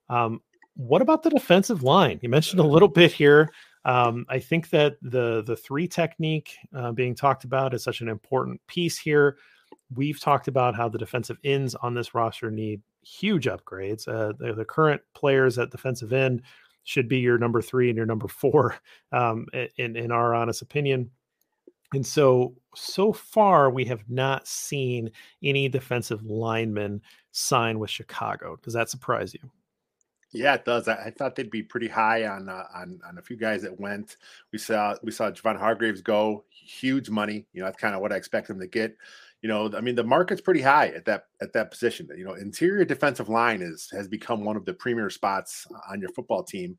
[0.08, 0.40] Um,
[0.76, 2.18] what about the defensive line?
[2.22, 3.50] You mentioned a little bit here.
[3.86, 8.08] Um, I think that the the three technique uh, being talked about is such an
[8.08, 9.38] important piece here.
[9.94, 14.08] We've talked about how the defensive ends on this roster need huge upgrades.
[14.08, 16.42] Uh, the, the, current players at defensive end
[16.82, 18.76] should be your number three and your number four,
[19.12, 19.46] um,
[19.76, 21.08] in in our honest opinion.
[21.92, 25.12] And so, so far, we have not seen
[25.44, 28.58] any defensive linemen sign with Chicago.
[28.64, 29.48] Does that surprise you?
[30.32, 30.88] Yeah, it does.
[30.88, 33.78] I, I, thought they'd be pretty high on uh, on on a few guys that
[33.78, 34.16] went.
[34.52, 37.46] We saw we saw Javon Hargraves go huge money.
[37.52, 38.96] You know, that's kind of what I expect him to get.
[39.42, 42.08] You know, I mean, the market's pretty high at that at that position.
[42.16, 46.10] You know, interior defensive line is has become one of the premier spots on your
[46.10, 46.76] football team,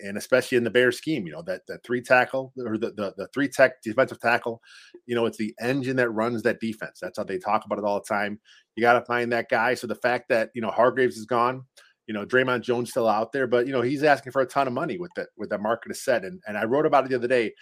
[0.00, 1.24] and especially in the Bears scheme.
[1.26, 4.60] You know, that that three tackle or the the, the three tech defensive tackle.
[5.06, 6.98] You know, it's the engine that runs that defense.
[7.00, 8.40] That's how they talk about it all the time.
[8.74, 9.74] You got to find that guy.
[9.74, 11.64] So the fact that you know Hargraves is gone
[12.08, 14.66] you know, Dre'Mont Jones still out there, but you know, he's asking for a ton
[14.66, 16.24] of money with that with that market is set.
[16.24, 17.52] And and I wrote about it the other day.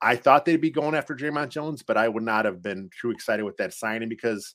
[0.00, 3.10] I thought they'd be going after Dre'Mont Jones, but I would not have been too
[3.10, 4.54] excited with that signing because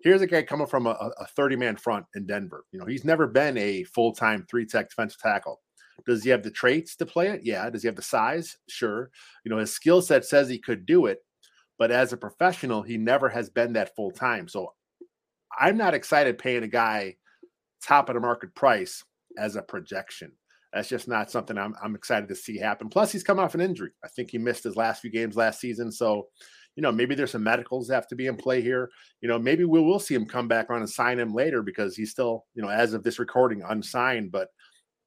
[0.00, 2.64] here's a guy coming from a, a 30 man front in Denver.
[2.72, 5.60] You know, he's never been a full time three tech defensive tackle.
[6.06, 7.40] Does he have the traits to play it?
[7.42, 7.68] Yeah.
[7.70, 8.56] Does he have the size?
[8.68, 9.10] Sure.
[9.44, 11.18] You know, his skill set says he could do it,
[11.78, 14.46] but as a professional, he never has been that full time.
[14.46, 14.72] So
[15.58, 17.16] I'm not excited paying a guy
[17.82, 19.04] top of the market price
[19.36, 20.32] as a projection.
[20.72, 22.88] That's just not something I'm, I'm excited to see happen.
[22.88, 23.90] Plus, he's come off an injury.
[24.04, 25.90] I think he missed his last few games last season.
[25.90, 26.28] So,
[26.76, 28.90] you know, maybe there's some medicals that have to be in play here.
[29.22, 31.96] You know, maybe we will see him come back on and sign him later because
[31.96, 34.30] he's still, you know, as of this recording, unsigned.
[34.30, 34.48] But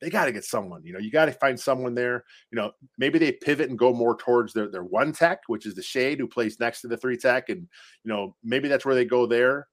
[0.01, 0.83] they got to get someone.
[0.83, 2.23] You know, you got to find someone there.
[2.51, 5.75] You know, maybe they pivot and go more towards their their one tech, which is
[5.75, 7.67] the shade who plays next to the three tech, and
[8.03, 9.67] you know, maybe that's where they go there.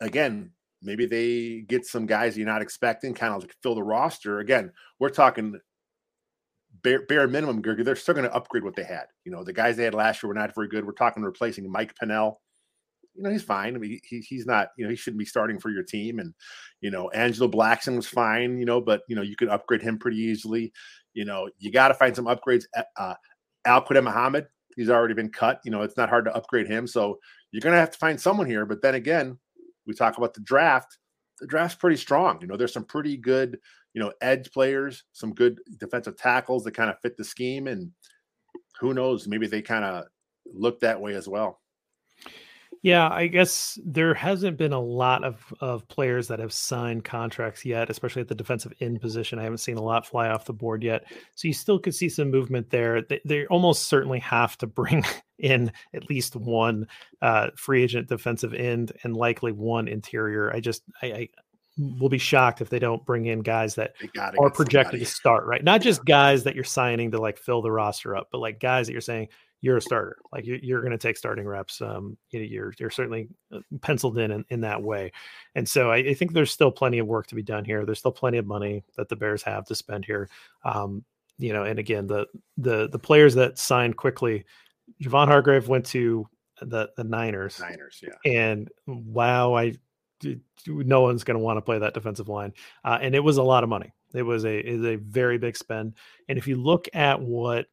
[0.00, 0.50] Again,
[0.82, 4.40] maybe they get some guys you're not expecting, kind of fill the roster.
[4.40, 5.58] Again, we're talking
[6.82, 7.62] bare, bare minimum.
[7.62, 9.04] They're still going to upgrade what they had.
[9.24, 10.84] You know, the guys they had last year were not very good.
[10.84, 12.40] We're talking replacing Mike Pennel.
[13.14, 13.74] You know, he's fine.
[13.74, 16.18] I mean, he, he's not, you know, he shouldn't be starting for your team.
[16.18, 16.32] And,
[16.80, 19.98] you know, Angelo Blackson was fine, you know, but, you know, you could upgrade him
[19.98, 20.72] pretty easily.
[21.12, 22.64] You know, you got to find some upgrades.
[22.96, 23.14] Uh,
[23.66, 25.60] Al Quadin Muhammad, he's already been cut.
[25.62, 26.86] You know, it's not hard to upgrade him.
[26.86, 27.18] So
[27.50, 28.64] you're going to have to find someone here.
[28.64, 29.38] But then again,
[29.86, 30.98] we talk about the draft,
[31.40, 32.38] the draft's pretty strong.
[32.40, 33.58] You know, there's some pretty good,
[33.94, 37.66] you know, edge players, some good defensive tackles that kind of fit the scheme.
[37.66, 37.90] And
[38.80, 40.04] who knows, maybe they kind of
[40.46, 41.61] look that way as well.
[42.82, 47.64] Yeah, I guess there hasn't been a lot of, of players that have signed contracts
[47.64, 49.38] yet, especially at the defensive end position.
[49.38, 51.04] I haven't seen a lot fly off the board yet.
[51.36, 53.02] So you still could see some movement there.
[53.02, 55.04] They, they almost certainly have to bring
[55.38, 56.88] in at least one
[57.20, 60.52] uh, free agent defensive end and likely one interior.
[60.52, 61.28] I just, I, I
[61.78, 65.04] will be shocked if they don't bring in guys that are projected somebody.
[65.04, 65.62] to start, right?
[65.62, 68.88] Not just guys that you're signing to like fill the roster up, but like guys
[68.88, 69.28] that you're saying,
[69.62, 70.18] you're a starter.
[70.32, 71.80] Like you're, you're going to take starting reps.
[71.80, 75.12] Um, you know, you're you're certainly uh, penciled in in, in that way,
[75.54, 77.86] and so I, I, think there's still plenty of work to be done here.
[77.86, 80.28] There's still plenty of money that the Bears have to spend here.
[80.64, 81.04] Um,
[81.38, 82.26] you know, and again, the
[82.58, 84.44] the the players that signed quickly,
[85.02, 86.26] Javon Hargrave went to
[86.60, 87.60] the the Niners.
[87.60, 88.30] Niners, yeah.
[88.30, 89.74] And wow, I
[90.66, 92.52] no one's going to want to play that defensive line,
[92.84, 93.92] uh, and it was a lot of money.
[94.12, 95.94] It was a is a very big spend.
[96.28, 97.66] And if you look at what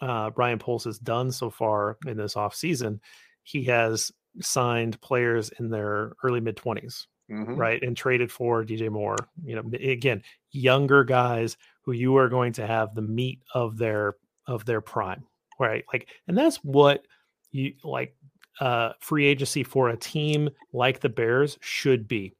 [0.00, 3.00] uh, Ryan Poles has done so far in this offseason,
[3.42, 7.06] he has signed players in their early mid 20s.
[7.30, 7.54] mm-hmm.
[7.54, 7.82] right?
[7.82, 9.16] And traded for DJ Moore.
[9.44, 14.16] You know, again, younger guys who you are going to have the meat of their
[14.46, 15.24] of their prime,
[15.58, 15.84] right?
[15.92, 17.06] Like, and that's what
[17.50, 18.14] you like
[18.60, 22.34] uh free agency for a team like the Bears should be.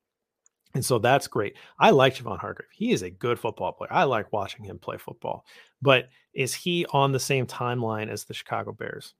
[0.75, 1.57] And so that's great.
[1.79, 2.69] I like Javon Hargrave.
[2.73, 3.93] He is a good football player.
[3.93, 5.45] I like watching him play football.
[5.81, 9.15] But is he on the same timeline as the Chicago Bears?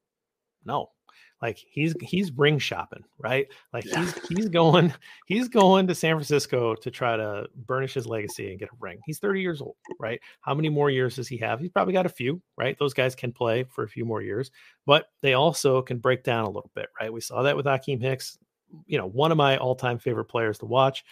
[0.65, 0.91] No,
[1.41, 3.47] like he's he's ring shopping, right?
[3.73, 4.01] Like yeah.
[4.01, 4.93] he's he's going
[5.27, 8.99] he's going to San Francisco to try to burnish his legacy and get a ring.
[9.07, 10.21] He's 30 years old, right?
[10.41, 11.61] How many more years does he have?
[11.61, 12.77] He's probably got a few, right?
[12.79, 14.51] Those guys can play for a few more years,
[14.85, 17.13] but they also can break down a little bit, right?
[17.13, 18.39] We saw that with Akiem Hicks,
[18.87, 21.05] you know, one of my all-time favorite players to watch,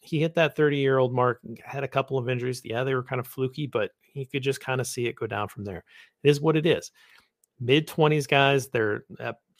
[0.00, 2.62] he hit that 30 year old mark, had a couple of injuries.
[2.64, 5.26] Yeah, they were kind of fluky, but he could just kind of see it go
[5.26, 5.84] down from there.
[6.22, 6.90] It is what it is.
[7.60, 9.04] Mid 20s guys, they're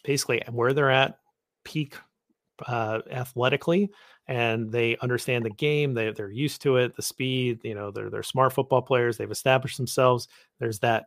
[0.05, 1.19] basically where they're at
[1.65, 1.97] peak
[2.67, 3.91] uh, athletically
[4.27, 8.11] and they understand the game they, they're used to it the speed you know they're,
[8.11, 11.07] they're smart football players they've established themselves there's that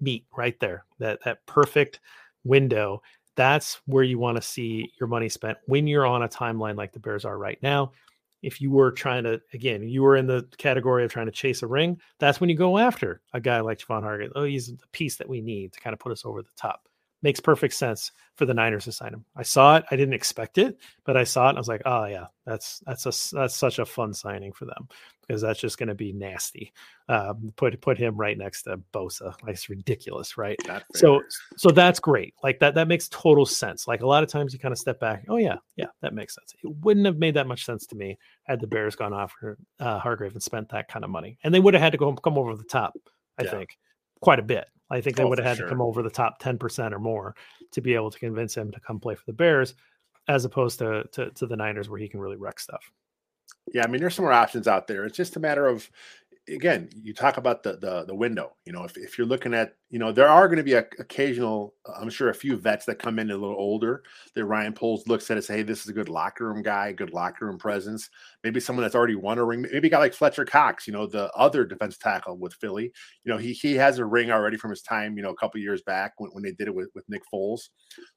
[0.00, 2.00] meat right there that that perfect
[2.44, 3.00] window
[3.34, 6.92] that's where you want to see your money spent when you're on a timeline like
[6.92, 7.92] the bears are right now
[8.42, 11.62] if you were trying to again you were in the category of trying to chase
[11.62, 14.32] a ring that's when you go after a guy like Javon Hargrave.
[14.34, 16.88] Oh, he's the piece that we need to kind of put us over the top
[17.22, 19.26] makes perfect sense for the Niners to sign him.
[19.36, 19.84] I saw it.
[19.90, 23.04] I didn't expect it, but I saw it I was like, oh yeah, that's that's
[23.06, 24.88] a that's such a fun signing for them
[25.30, 26.72] because that's just going to be nasty.
[27.08, 29.32] Um, put put him right next to Bosa.
[29.42, 30.58] Like it's ridiculous, right?
[30.92, 31.22] So
[31.56, 32.34] so that's great.
[32.42, 33.86] Like that that makes total sense.
[33.86, 35.24] Like a lot of times you kind of step back.
[35.28, 36.52] Oh yeah, yeah, that makes sense.
[36.64, 39.56] It wouldn't have made that much sense to me had the Bears gone off for
[39.78, 42.12] uh, Hargrave and spent that kind of money, and they would have had to go
[42.12, 42.98] come over the top.
[43.38, 43.50] I yeah.
[43.52, 43.78] think
[44.20, 44.66] quite a bit.
[44.90, 45.66] I think they oh, would have had sure.
[45.66, 47.36] to come over the top 10% or more
[47.70, 49.76] to be able to convince him to come play for the Bears,
[50.26, 52.90] as opposed to, to, to the Niners where he can really wreck stuff.
[53.72, 55.04] Yeah, I mean, there's some more options out there.
[55.04, 55.90] It's just a matter of
[56.50, 58.56] again, you talk about the the, the window.
[58.64, 60.86] You know, if, if you're looking at, you know, there are going to be a,
[60.98, 64.02] occasional, I'm sure, a few vets that come in a little older
[64.34, 66.92] that Ryan Poles looks at and say, hey, this is a good locker room guy,
[66.92, 68.08] good locker room presence.
[68.44, 69.62] Maybe someone that's already won a ring.
[69.62, 72.92] Maybe a guy like Fletcher Cox, you know, the other defense tackle with Philly.
[73.24, 75.60] You know, he he has a ring already from his time, you know, a couple
[75.60, 77.68] years back when, when they did it with, with Nick Foles.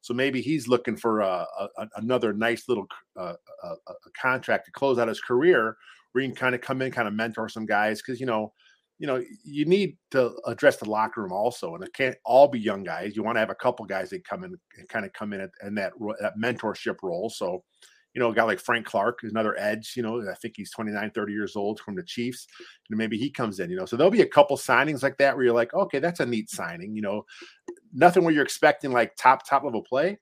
[0.01, 1.45] So maybe he's looking for a,
[1.77, 5.77] a another nice little uh, a, a contract to close out his career
[6.13, 8.53] where you can kind of come in, kind of mentor some guys because you know,
[8.99, 12.59] you know, you need to address the locker room also, and it can't all be
[12.59, 13.15] young guys.
[13.15, 15.41] You want to have a couple guys that come in and kind of come in
[15.41, 17.29] at, in that that mentorship role.
[17.29, 17.63] So,
[18.13, 19.93] you know, a guy like Frank Clark is another edge.
[19.97, 22.45] You know, I think he's 29, 30 years old from the Chiefs.
[22.59, 23.85] You know, maybe he comes in, you know.
[23.85, 26.49] So there'll be a couple signings like that where you're like, okay, that's a neat
[26.49, 26.95] signing.
[26.95, 27.25] You know,
[27.91, 30.19] nothing where you're expecting like top, top level play,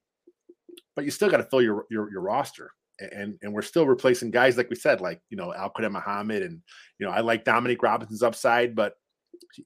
[0.95, 2.71] but you still got to fill your, your your roster
[3.11, 6.61] and and we're still replacing guys like we said, like you know Al-Quadin Muhammad, and
[6.99, 8.93] you know I like Dominique Robinson's upside, but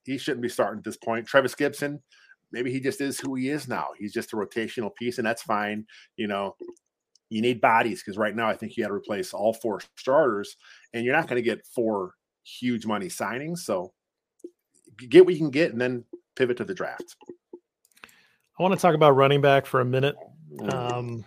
[0.03, 1.27] he shouldn't be starting at this point.
[1.27, 1.99] Trevis Gipson,
[2.51, 3.87] maybe he just is who he is now.
[3.97, 5.85] He's just a rotational piece, and that's fine.
[6.17, 6.55] You know,
[7.29, 10.55] you need bodies because right now I think you got to replace all four starters,
[10.93, 13.59] and you're not going to get four huge money signings.
[13.59, 13.93] So
[15.09, 16.03] get what you can get, and then
[16.35, 17.15] pivot to the draft.
[18.57, 20.15] I want to talk about running back for a minute.
[20.53, 20.73] Mm.
[20.73, 21.25] Um,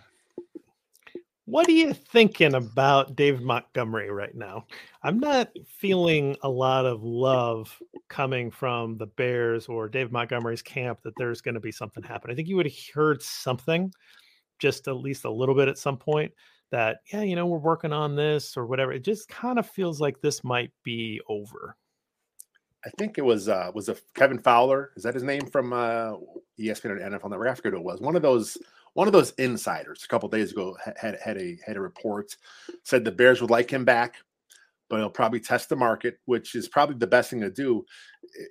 [1.49, 4.65] what are you thinking about Dave Montgomery right now?
[5.01, 7.75] I'm not feeling a lot of love
[8.07, 12.29] coming from the Bears or Dave Montgomery's camp that there's going to be something happen.
[12.29, 13.91] I think you would have heard something,
[14.59, 16.31] just at least a little bit at some point,
[16.69, 18.93] that yeah, you know, we're working on this or whatever.
[18.93, 21.75] It just kind of feels like this might be over.
[22.85, 24.91] I think it was uh was a Kevin Fowler.
[24.95, 26.13] Is that his name from uh
[26.59, 27.49] ESPN or NFL Network?
[27.49, 28.01] I forget who it was.
[28.01, 28.55] One of those
[28.93, 32.35] one of those insiders a couple days ago had had a had a report
[32.83, 34.15] said the Bears would like him back,
[34.89, 37.85] but he'll probably test the market, which is probably the best thing to do.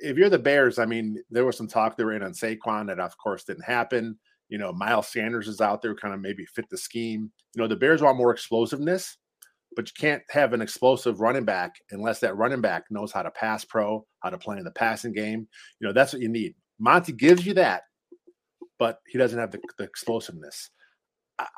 [0.03, 2.87] If you're the Bears, I mean, there was some talk they were in on Saquon
[2.87, 4.19] that of course didn't happen.
[4.49, 7.31] You know, Miles Sanders is out there, kind of maybe fit the scheme.
[7.55, 9.19] You know, the Bears want more explosiveness,
[9.77, 13.31] but you can't have an explosive running back unless that running back knows how to
[13.31, 15.47] pass pro, how to play in the passing game.
[15.81, 16.55] You know, that's what you need.
[16.79, 17.83] Monty gives you that,
[18.79, 20.71] but he doesn't have the, the explosiveness.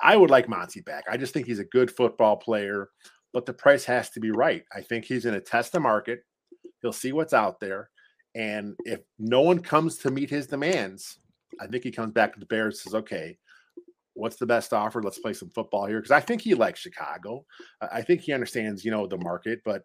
[0.02, 1.04] I, would like Monty back.
[1.10, 2.90] I just think he's a good football player,
[3.32, 4.62] but the price has to be right.
[4.76, 6.20] I think he's going to test the market.
[6.82, 7.88] He'll see what's out there.
[8.34, 11.18] And if no one comes to meet his demands,
[11.60, 13.38] I think he comes back to the Bears and says, okay,
[14.14, 15.02] what's the best offer?
[15.02, 15.98] Let's play some football here.
[15.98, 17.44] Because I think he likes Chicago.
[17.80, 19.82] I think he understands, you know, the market, but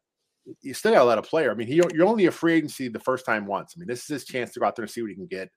[0.61, 1.51] you still got to let a player.
[1.51, 3.73] I mean, he, you're only a free agency the first time once.
[3.75, 5.27] I mean, this is his chance to go out there and see what he can
[5.27, 5.49] get.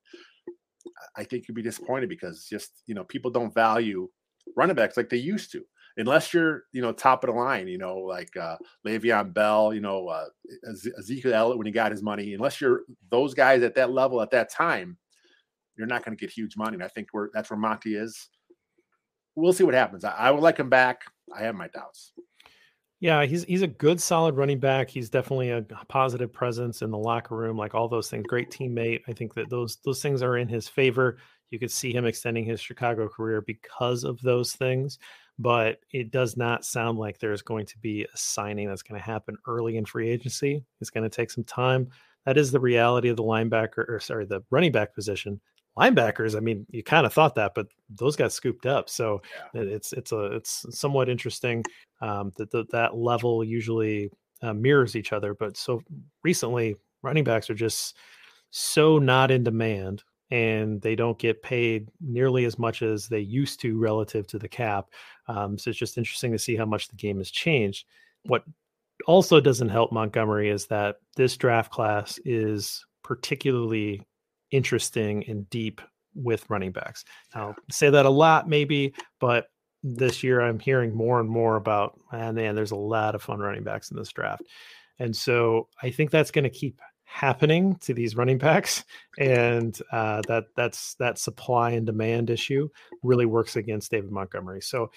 [1.17, 4.09] I think you'd be disappointed because just you know people don't value
[4.57, 5.65] running backs like they used to.
[5.99, 9.81] unless you're, you know, top of the line, you know, like uh, Le'Veon Bell, you
[9.81, 10.27] know, uh,
[10.99, 14.31] Ezekiel Elliott when he got his money, unless you're those guys at that level at
[14.31, 14.97] that time,
[15.77, 16.75] you're not going to get huge money.
[16.75, 18.29] And I think we're that's where Monty is.
[19.35, 20.05] We'll see what happens.
[20.05, 21.03] I, I would like him back.
[21.35, 22.13] I have my doubts.
[23.01, 24.91] Yeah, he's he's a good, solid running back.
[24.91, 28.27] He's definitely a positive presence in the locker room, like all those things.
[28.27, 29.03] Great teammate.
[29.07, 31.19] I think that those those things are in his favor.
[31.51, 34.99] You could see him extending his Chicago career because of those things,
[35.39, 39.07] but it does not sound like there's going to be a signing that's going to
[39.07, 40.65] happen early in free agency.
[40.81, 41.89] It's going to take some time.
[42.27, 45.41] That is the reality of the linebacker, or sorry, the running back position
[45.79, 49.21] linebackers i mean you kind of thought that but those got scooped up so
[49.55, 49.63] yeah.
[49.63, 51.65] it's it's a it's somewhat interesting
[52.01, 54.11] um, that the, that level usually
[54.43, 55.83] uh, mirrors each other but so
[56.23, 57.97] recently running backs are just
[58.51, 63.61] so not in demand and they don't get paid nearly as much as they used
[63.61, 64.87] to relative to the cap
[65.29, 67.87] um, so it's just interesting to see how much the game has changed
[68.25, 68.45] what
[69.07, 74.03] also doesn't help montgomery is that this draft class is particularly
[74.51, 75.81] interesting and deep
[76.15, 77.05] with running backs.
[77.35, 79.47] I'll say that a lot, maybe, but
[79.83, 83.39] this year I'm hearing more and more about, and man, there's a lot of fun
[83.39, 84.43] running backs in this draft.
[84.99, 88.85] And so I think that's going to keep happening to these running backs,
[89.19, 92.69] and uh, that that's that supply and demand issue
[93.03, 94.61] really works against David Montgomery.
[94.61, 94.91] So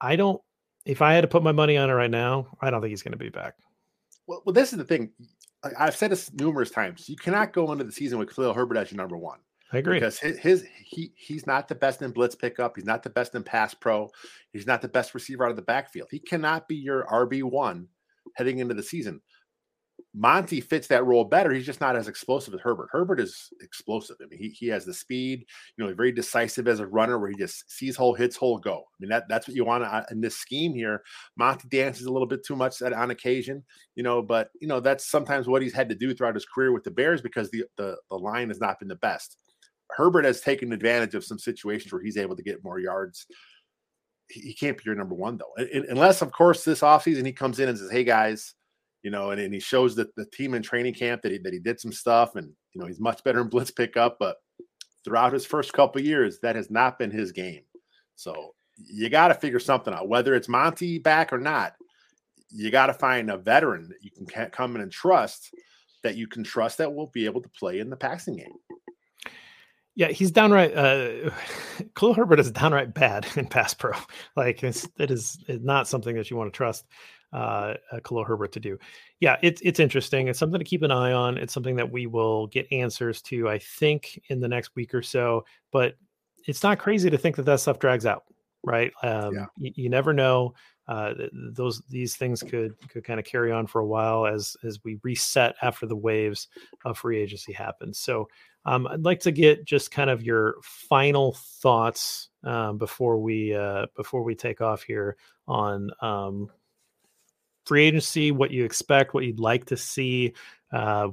[0.00, 0.40] I don't.
[0.84, 3.02] If I had to put my money on it right now, I don't think he's
[3.02, 3.54] going to be back.
[4.26, 5.10] Well, well, this is the thing.
[5.62, 7.08] I've said this numerous times.
[7.08, 9.38] You cannot go into the season with Khalil Herbert as your number one.
[9.72, 12.76] I agree because his, his, he he's not the best in blitz pickup.
[12.76, 14.08] He's not the best in pass pro.
[14.52, 16.08] He's not the best receiver out of the backfield.
[16.10, 17.88] He cannot be your RB one
[18.36, 19.20] heading into the season.
[20.18, 21.52] Monty fits that role better.
[21.52, 22.88] He's just not as explosive as Herbert.
[22.90, 24.16] Herbert is explosive.
[24.20, 25.46] I mean, he, he has the speed,
[25.76, 28.78] you know, very decisive as a runner where he just sees hole, hits hole, go.
[28.78, 31.02] I mean, that that's what you want uh, in this scheme here.
[31.36, 33.64] Monty dances a little bit too much on occasion,
[33.94, 36.72] you know, but you know, that's sometimes what he's had to do throughout his career
[36.72, 39.36] with the Bears because the the, the line has not been the best.
[39.90, 43.24] Herbert has taken advantage of some situations where he's able to get more yards.
[44.28, 47.68] He can't be your number one though, unless of course this offseason he comes in
[47.68, 48.54] and says, "Hey guys,
[49.02, 51.52] you know, and, and he shows that the team in training camp that he that
[51.52, 54.36] he did some stuff and you know he's much better in blitz pickup, but
[55.04, 57.62] throughout his first couple years, that has not been his game.
[58.16, 61.74] So you got to figure something out, whether it's Monty back or not.
[62.50, 65.50] You got to find a veteran that you can come in and trust
[66.02, 68.54] that you can trust that will be able to play in the passing game.
[69.94, 70.76] Yeah, he's downright.
[70.76, 71.30] Uh,
[71.96, 73.92] Khalil Herbert is downright bad in pass pro.
[74.36, 76.86] Like it's, it is not something that you want to trust
[77.32, 78.78] uh, uh, Khalil Herbert to do.
[79.20, 80.28] Yeah, it's it's interesting.
[80.28, 81.36] It's something to keep an eye on.
[81.38, 85.02] It's something that we will get answers to, I think, in the next week or
[85.02, 85.44] so.
[85.72, 85.96] But
[86.46, 88.24] it's not crazy to think that that stuff drags out,
[88.64, 88.92] right?
[89.02, 89.46] Um, yeah.
[89.58, 90.54] you, you never know.
[90.86, 91.12] Uh,
[91.52, 94.98] those these things could could kind of carry on for a while as as we
[95.02, 96.48] reset after the waves
[96.86, 97.98] of free agency happens.
[97.98, 98.26] So
[98.64, 103.86] um, I'd like to get just kind of your final thoughts um, before we uh,
[103.96, 106.50] before we take off here on um,
[107.68, 110.32] free agency, what you expect, what you'd like to see,
[110.72, 111.08] uh,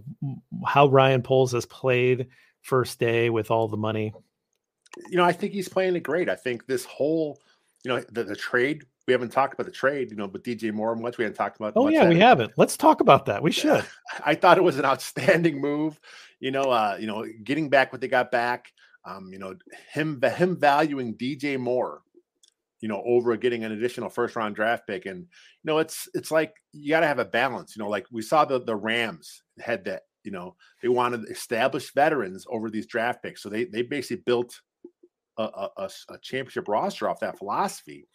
[0.65, 2.27] how Ryan Poles has played
[2.61, 4.13] first day with all the money?
[5.09, 6.29] You know, I think he's playing it great.
[6.29, 7.41] I think this whole,
[7.83, 10.71] you know, the, the trade, we haven't talked about the trade, you know, but DJ
[10.71, 11.17] Moore much.
[11.17, 11.73] We haven't talked about.
[11.75, 12.53] Oh, yeah, we haven't.
[12.55, 13.43] Let's talk about that.
[13.43, 13.85] We should.
[14.25, 15.99] I thought it was an outstanding move.
[16.39, 18.71] You know, uh, you know, getting back what they got back.
[19.03, 19.55] Um, you know,
[19.91, 22.01] him him valuing DJ Moore
[22.85, 25.07] you know, over getting an additional first round draft pick.
[25.07, 25.27] And, you
[25.63, 27.75] know, it's it's like you got to have a balance.
[27.75, 31.95] You know, like we saw the the Rams had that, you know, they wanted established
[31.95, 33.41] veterans over these draft picks.
[33.41, 34.61] So they they basically built
[35.39, 38.07] a, a, a championship roster off that philosophy.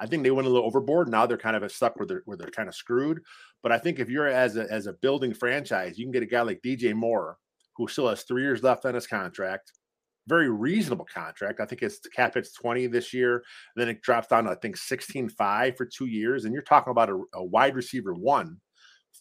[0.00, 1.10] I think they went a little overboard.
[1.10, 3.20] Now they're kind of stuck where they're where they're kind of screwed.
[3.62, 6.26] But I think if you're as a as a building franchise, you can get a
[6.26, 7.36] guy like DJ Moore,
[7.76, 9.70] who still has three years left on his contract
[10.26, 11.60] very reasonable contract.
[11.60, 13.42] I think it's cap it's 20 this year.
[13.76, 16.44] Then it drops down to, I think, 16.5 for two years.
[16.44, 18.58] And you're talking about a, a wide receiver one,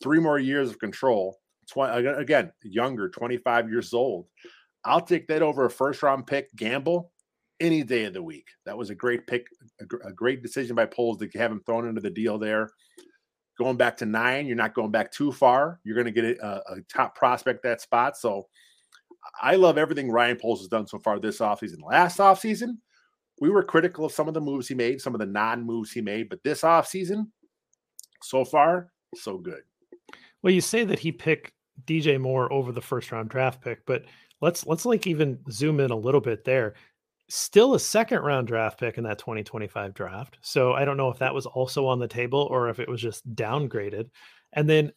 [0.01, 1.38] three more years of control.
[1.72, 4.28] 20, again, younger, 25 years old.
[4.86, 7.12] I'll take that over a first round pick gamble
[7.60, 8.47] any day of the week.
[8.66, 9.45] That was a great pick,
[9.82, 12.70] a, a great decision by Poles to have him thrown into the deal there.
[13.58, 15.80] Going back to nine, you're not going back too far.
[15.84, 18.18] You're going to get a, a top prospect that spot.
[18.18, 18.47] So
[19.41, 21.78] I love everything Ryan Poles has done so far this offseason.
[21.86, 22.78] Last offseason,
[23.39, 25.91] we were critical of some of the moves he made, some of the non moves
[25.91, 27.28] he made, but this offseason,
[28.21, 29.61] so far, so good.
[30.41, 31.51] Well, you say that he picked
[31.86, 34.03] DJ Moore over the first round draft pick, but
[34.41, 36.76] let's let's like even zoom in a little bit there.
[37.30, 40.38] still a second round draft pick in that 2025 draft.
[40.41, 43.01] So I don't know if that was also on the table or if it was
[43.01, 44.09] just downgraded.
[44.53, 44.91] And then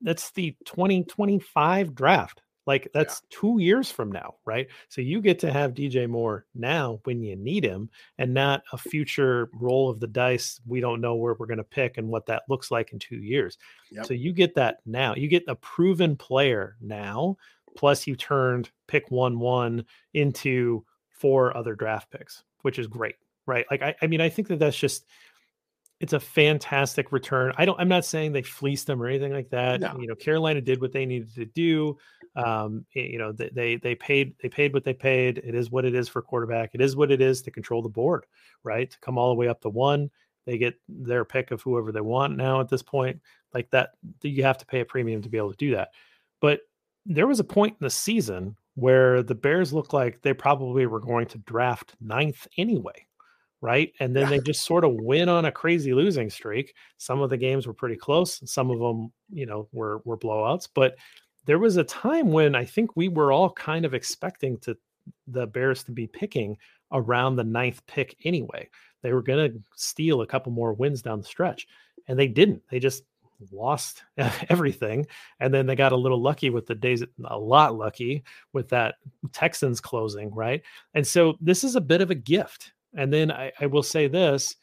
[0.00, 2.40] that's the 2025 draft.
[2.66, 3.38] Like that's yeah.
[3.40, 4.68] two years from now, right?
[4.88, 8.78] So you get to have DJ Moore now when you need him and not a
[8.78, 10.60] future roll of the dice.
[10.66, 13.16] We don't know where we're going to pick and what that looks like in two
[13.16, 13.58] years.
[13.90, 14.06] Yep.
[14.06, 15.14] So you get that now.
[15.14, 17.36] You get a proven player now,
[17.76, 19.84] plus you turned pick one one
[20.14, 23.66] into four other draft picks, which is great, right?
[23.70, 25.04] Like I, I mean, I think that that's just
[26.00, 27.52] it's a fantastic return.
[27.56, 27.78] I don't.
[27.80, 29.80] I'm not saying they fleeced them or anything like that.
[29.80, 29.96] No.
[29.98, 31.96] You know, Carolina did what they needed to do.
[32.36, 35.38] Um, you know, they they paid they paid what they paid.
[35.38, 36.70] It is what it is for quarterback.
[36.74, 38.26] It is what it is to control the board,
[38.64, 38.90] right?
[38.90, 40.10] To come all the way up to one,
[40.46, 43.20] they get their pick of whoever they want now at this point.
[43.52, 43.90] Like that,
[44.22, 45.90] you have to pay a premium to be able to do that.
[46.40, 46.60] But
[47.06, 50.98] there was a point in the season where the Bears looked like they probably were
[50.98, 53.06] going to draft ninth anyway
[53.64, 53.94] right?
[53.98, 54.30] And then yeah.
[54.30, 56.74] they just sort of win on a crazy losing streak.
[56.98, 60.68] Some of the games were pretty close, some of them, you know, were were blowouts,
[60.72, 60.96] but
[61.46, 64.76] there was a time when I think we were all kind of expecting to
[65.26, 66.56] the Bears to be picking
[66.92, 68.68] around the ninth pick anyway.
[69.02, 71.66] They were going to steal a couple more wins down the stretch,
[72.06, 72.62] and they didn't.
[72.70, 73.04] They just
[73.50, 74.02] lost
[74.50, 75.06] everything,
[75.40, 78.96] and then they got a little lucky with the days, a lot lucky with that
[79.32, 80.62] Texans closing, right?
[80.92, 84.08] And so this is a bit of a gift and then I, I will say
[84.08, 84.56] this,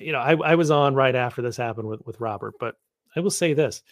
[0.00, 2.76] you know, I, I was on right after this happened with, with Robert, but
[3.16, 3.82] I will say this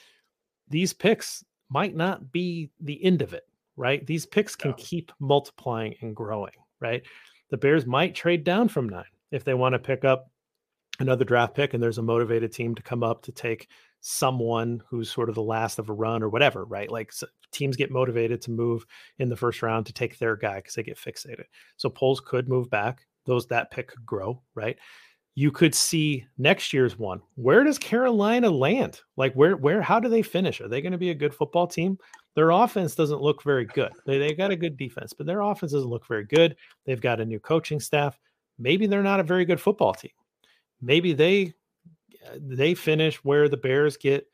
[0.68, 3.44] these picks might not be the end of it,
[3.76, 4.06] right?
[4.06, 7.02] These picks can keep multiplying and growing, right?
[7.50, 10.30] The Bears might trade down from nine if they want to pick up
[10.98, 13.68] another draft pick and there's a motivated team to come up to take
[14.00, 16.90] someone who's sort of the last of a run or whatever, right?
[16.90, 18.86] Like so teams get motivated to move
[19.18, 21.44] in the first round to take their guy because they get fixated.
[21.76, 24.76] So Poles could move back those that pick could grow, right?
[25.34, 27.20] You could see next year's one.
[27.34, 29.00] Where does Carolina land?
[29.16, 30.60] Like where where how do they finish?
[30.60, 31.98] Are they going to be a good football team?
[32.34, 33.92] Their offense doesn't look very good.
[34.06, 36.56] They they got a good defense, but their offense doesn't look very good.
[36.84, 38.18] They've got a new coaching staff.
[38.58, 40.12] Maybe they're not a very good football team.
[40.80, 41.52] Maybe they
[42.38, 44.26] they finish where the Bears get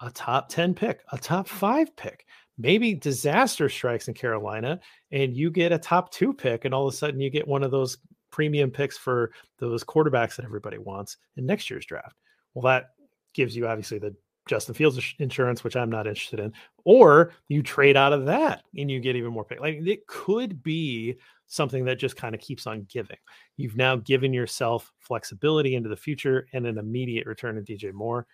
[0.00, 2.26] a top 10 pick, a top 5 pick
[2.58, 4.80] maybe disaster strikes in Carolina
[5.12, 7.62] and you get a top two pick, and all of a sudden you get one
[7.62, 7.98] of those
[8.36, 12.14] premium picks for those quarterbacks that everybody wants in next year's draft.
[12.52, 12.90] Well, that
[13.32, 14.14] gives you obviously the
[14.46, 16.52] Justin Fields insurance, which I'm not interested in,
[16.84, 19.58] or you trade out of that and you get even more pick.
[19.58, 21.16] Like it could be
[21.46, 23.16] something that just kind of keeps on giving.
[23.56, 28.26] You've now given yourself flexibility into the future and an immediate return of DJ Moore.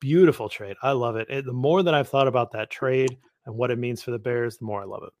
[0.00, 0.76] Beautiful trade.
[0.82, 1.28] I love it.
[1.28, 1.44] it.
[1.44, 4.56] The more that I've thought about that trade and what it means for the Bears,
[4.56, 5.12] the more I love it.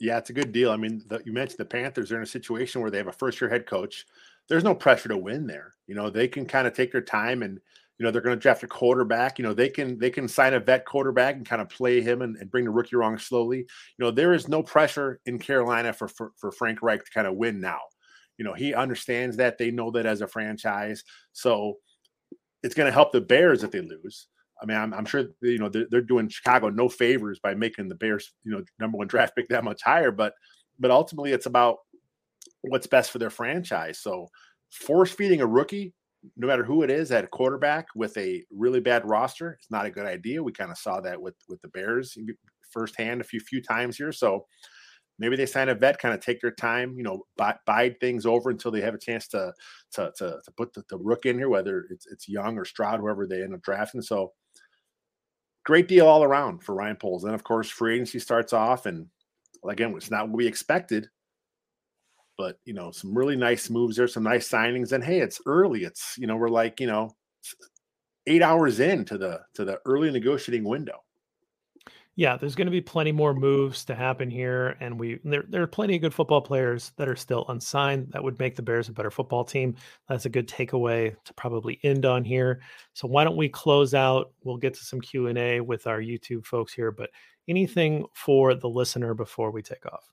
[0.00, 0.70] Yeah, it's a good deal.
[0.70, 3.12] I mean, the, you mentioned the Panthers are in a situation where they have a
[3.12, 4.06] first year head coach.
[4.48, 5.74] There's no pressure to win there.
[5.86, 7.60] You know, they can kind of take their time and
[7.98, 9.38] you know they're going to draft a quarterback.
[9.38, 12.22] You know, they can they can sign a vet quarterback and kind of play him
[12.22, 13.58] and, and bring the rookie along slowly.
[13.58, 13.66] You
[13.98, 17.36] know, there is no pressure in Carolina for, for for Frank Reich to kind of
[17.36, 17.80] win now.
[18.38, 19.58] You know, he understands that.
[19.58, 21.04] They know that as a franchise.
[21.34, 21.74] So
[22.62, 24.28] it's going to help the Bears if they lose.
[24.62, 27.88] I mean, I'm, I'm sure you know they're, they're, doing Chicago no favors by making
[27.88, 30.10] the Bears, you know, number one draft pick that much higher.
[30.10, 30.34] But
[30.78, 31.78] but ultimately, it's about
[32.62, 33.98] what's best for their franchise.
[34.00, 34.28] So
[34.70, 35.94] force feeding a rookie,
[36.36, 39.90] no matter who it is, at quarterback with a really bad roster, it's not a
[39.90, 40.42] good idea.
[40.42, 42.16] We kind of saw that with with the Bears
[42.70, 44.12] firsthand a few few times here.
[44.12, 44.46] So
[45.18, 47.24] maybe they sign a vet, kind of take their time, you know,
[47.66, 49.52] bide things over until they have a chance to
[49.92, 53.00] to to, to put the, the rook in here, whether it's it's Young or Stroud,
[53.00, 54.02] whoever they end up drafting.
[54.02, 54.32] So
[55.70, 57.22] great deal all around for Ryan Poles.
[57.22, 59.06] And of course, free agency starts off, and
[59.68, 61.08] again, it's not what we expected,
[62.36, 64.90] but you know, some really nice moves there, some nice signings.
[64.90, 65.84] And hey, it's early.
[65.84, 67.14] It's you know, we're like you know,
[68.26, 70.98] eight hours into the to the early negotiating window
[72.20, 75.62] yeah, there's going to be plenty more moves to happen here, and we there there
[75.62, 78.90] are plenty of good football players that are still unsigned that would make the Bears
[78.90, 79.74] a better football team.
[80.06, 82.60] That's a good takeaway to probably end on here.
[82.92, 84.32] So why don't we close out?
[84.44, 87.08] We'll get to some Q and A with our YouTube folks here, but
[87.48, 90.04] anything for the listener before we take off?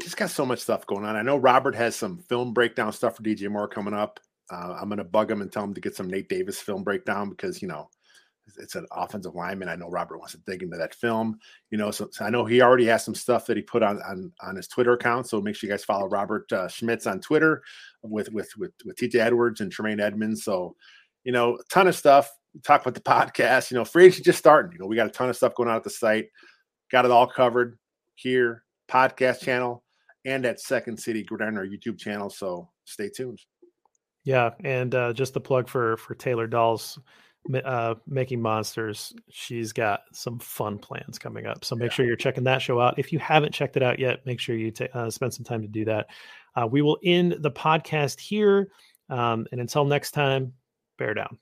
[0.00, 1.14] Just got so much stuff going on.
[1.14, 4.18] I know Robert has some film breakdown stuff for DJ Moore coming up.
[4.50, 6.82] Uh, I'm going to bug him and tell him to get some Nate Davis film
[6.82, 7.90] breakdown because you know
[8.58, 9.68] it's an offensive lineman.
[9.68, 11.38] I know Robert wants to dig into that film.
[11.70, 14.00] You know, so, so, I know he already has some stuff that he put on
[14.02, 15.28] on, on his Twitter account.
[15.28, 17.62] So make sure you guys follow Robert uh, Schmitz on Twitter
[18.02, 20.44] with with with with TJ Edwards and Tremaine Edmunds.
[20.44, 20.76] So
[21.24, 22.30] you know, a ton of stuff.
[22.64, 23.70] Talk about the podcast.
[23.70, 24.72] You know, free agency just starting.
[24.72, 26.26] You know, we got a ton of stuff going on at the site.
[26.90, 27.78] Got it all covered
[28.14, 28.64] here.
[28.90, 29.82] Podcast channel
[30.24, 32.30] and at Second City Gridiron, our YouTube channel.
[32.30, 33.40] So stay tuned.
[34.24, 36.98] Yeah, and uh, just the plug for for Taylor Dolls
[37.64, 39.14] uh, making monsters.
[39.30, 41.94] She's got some fun plans coming up, so make yeah.
[41.94, 42.98] sure you're checking that show out.
[42.98, 45.62] If you haven't checked it out yet, make sure you t- uh, spend some time
[45.62, 46.06] to do that.
[46.54, 48.70] Uh, we will end the podcast here,
[49.08, 50.52] um, and until next time,
[50.98, 51.38] bear down.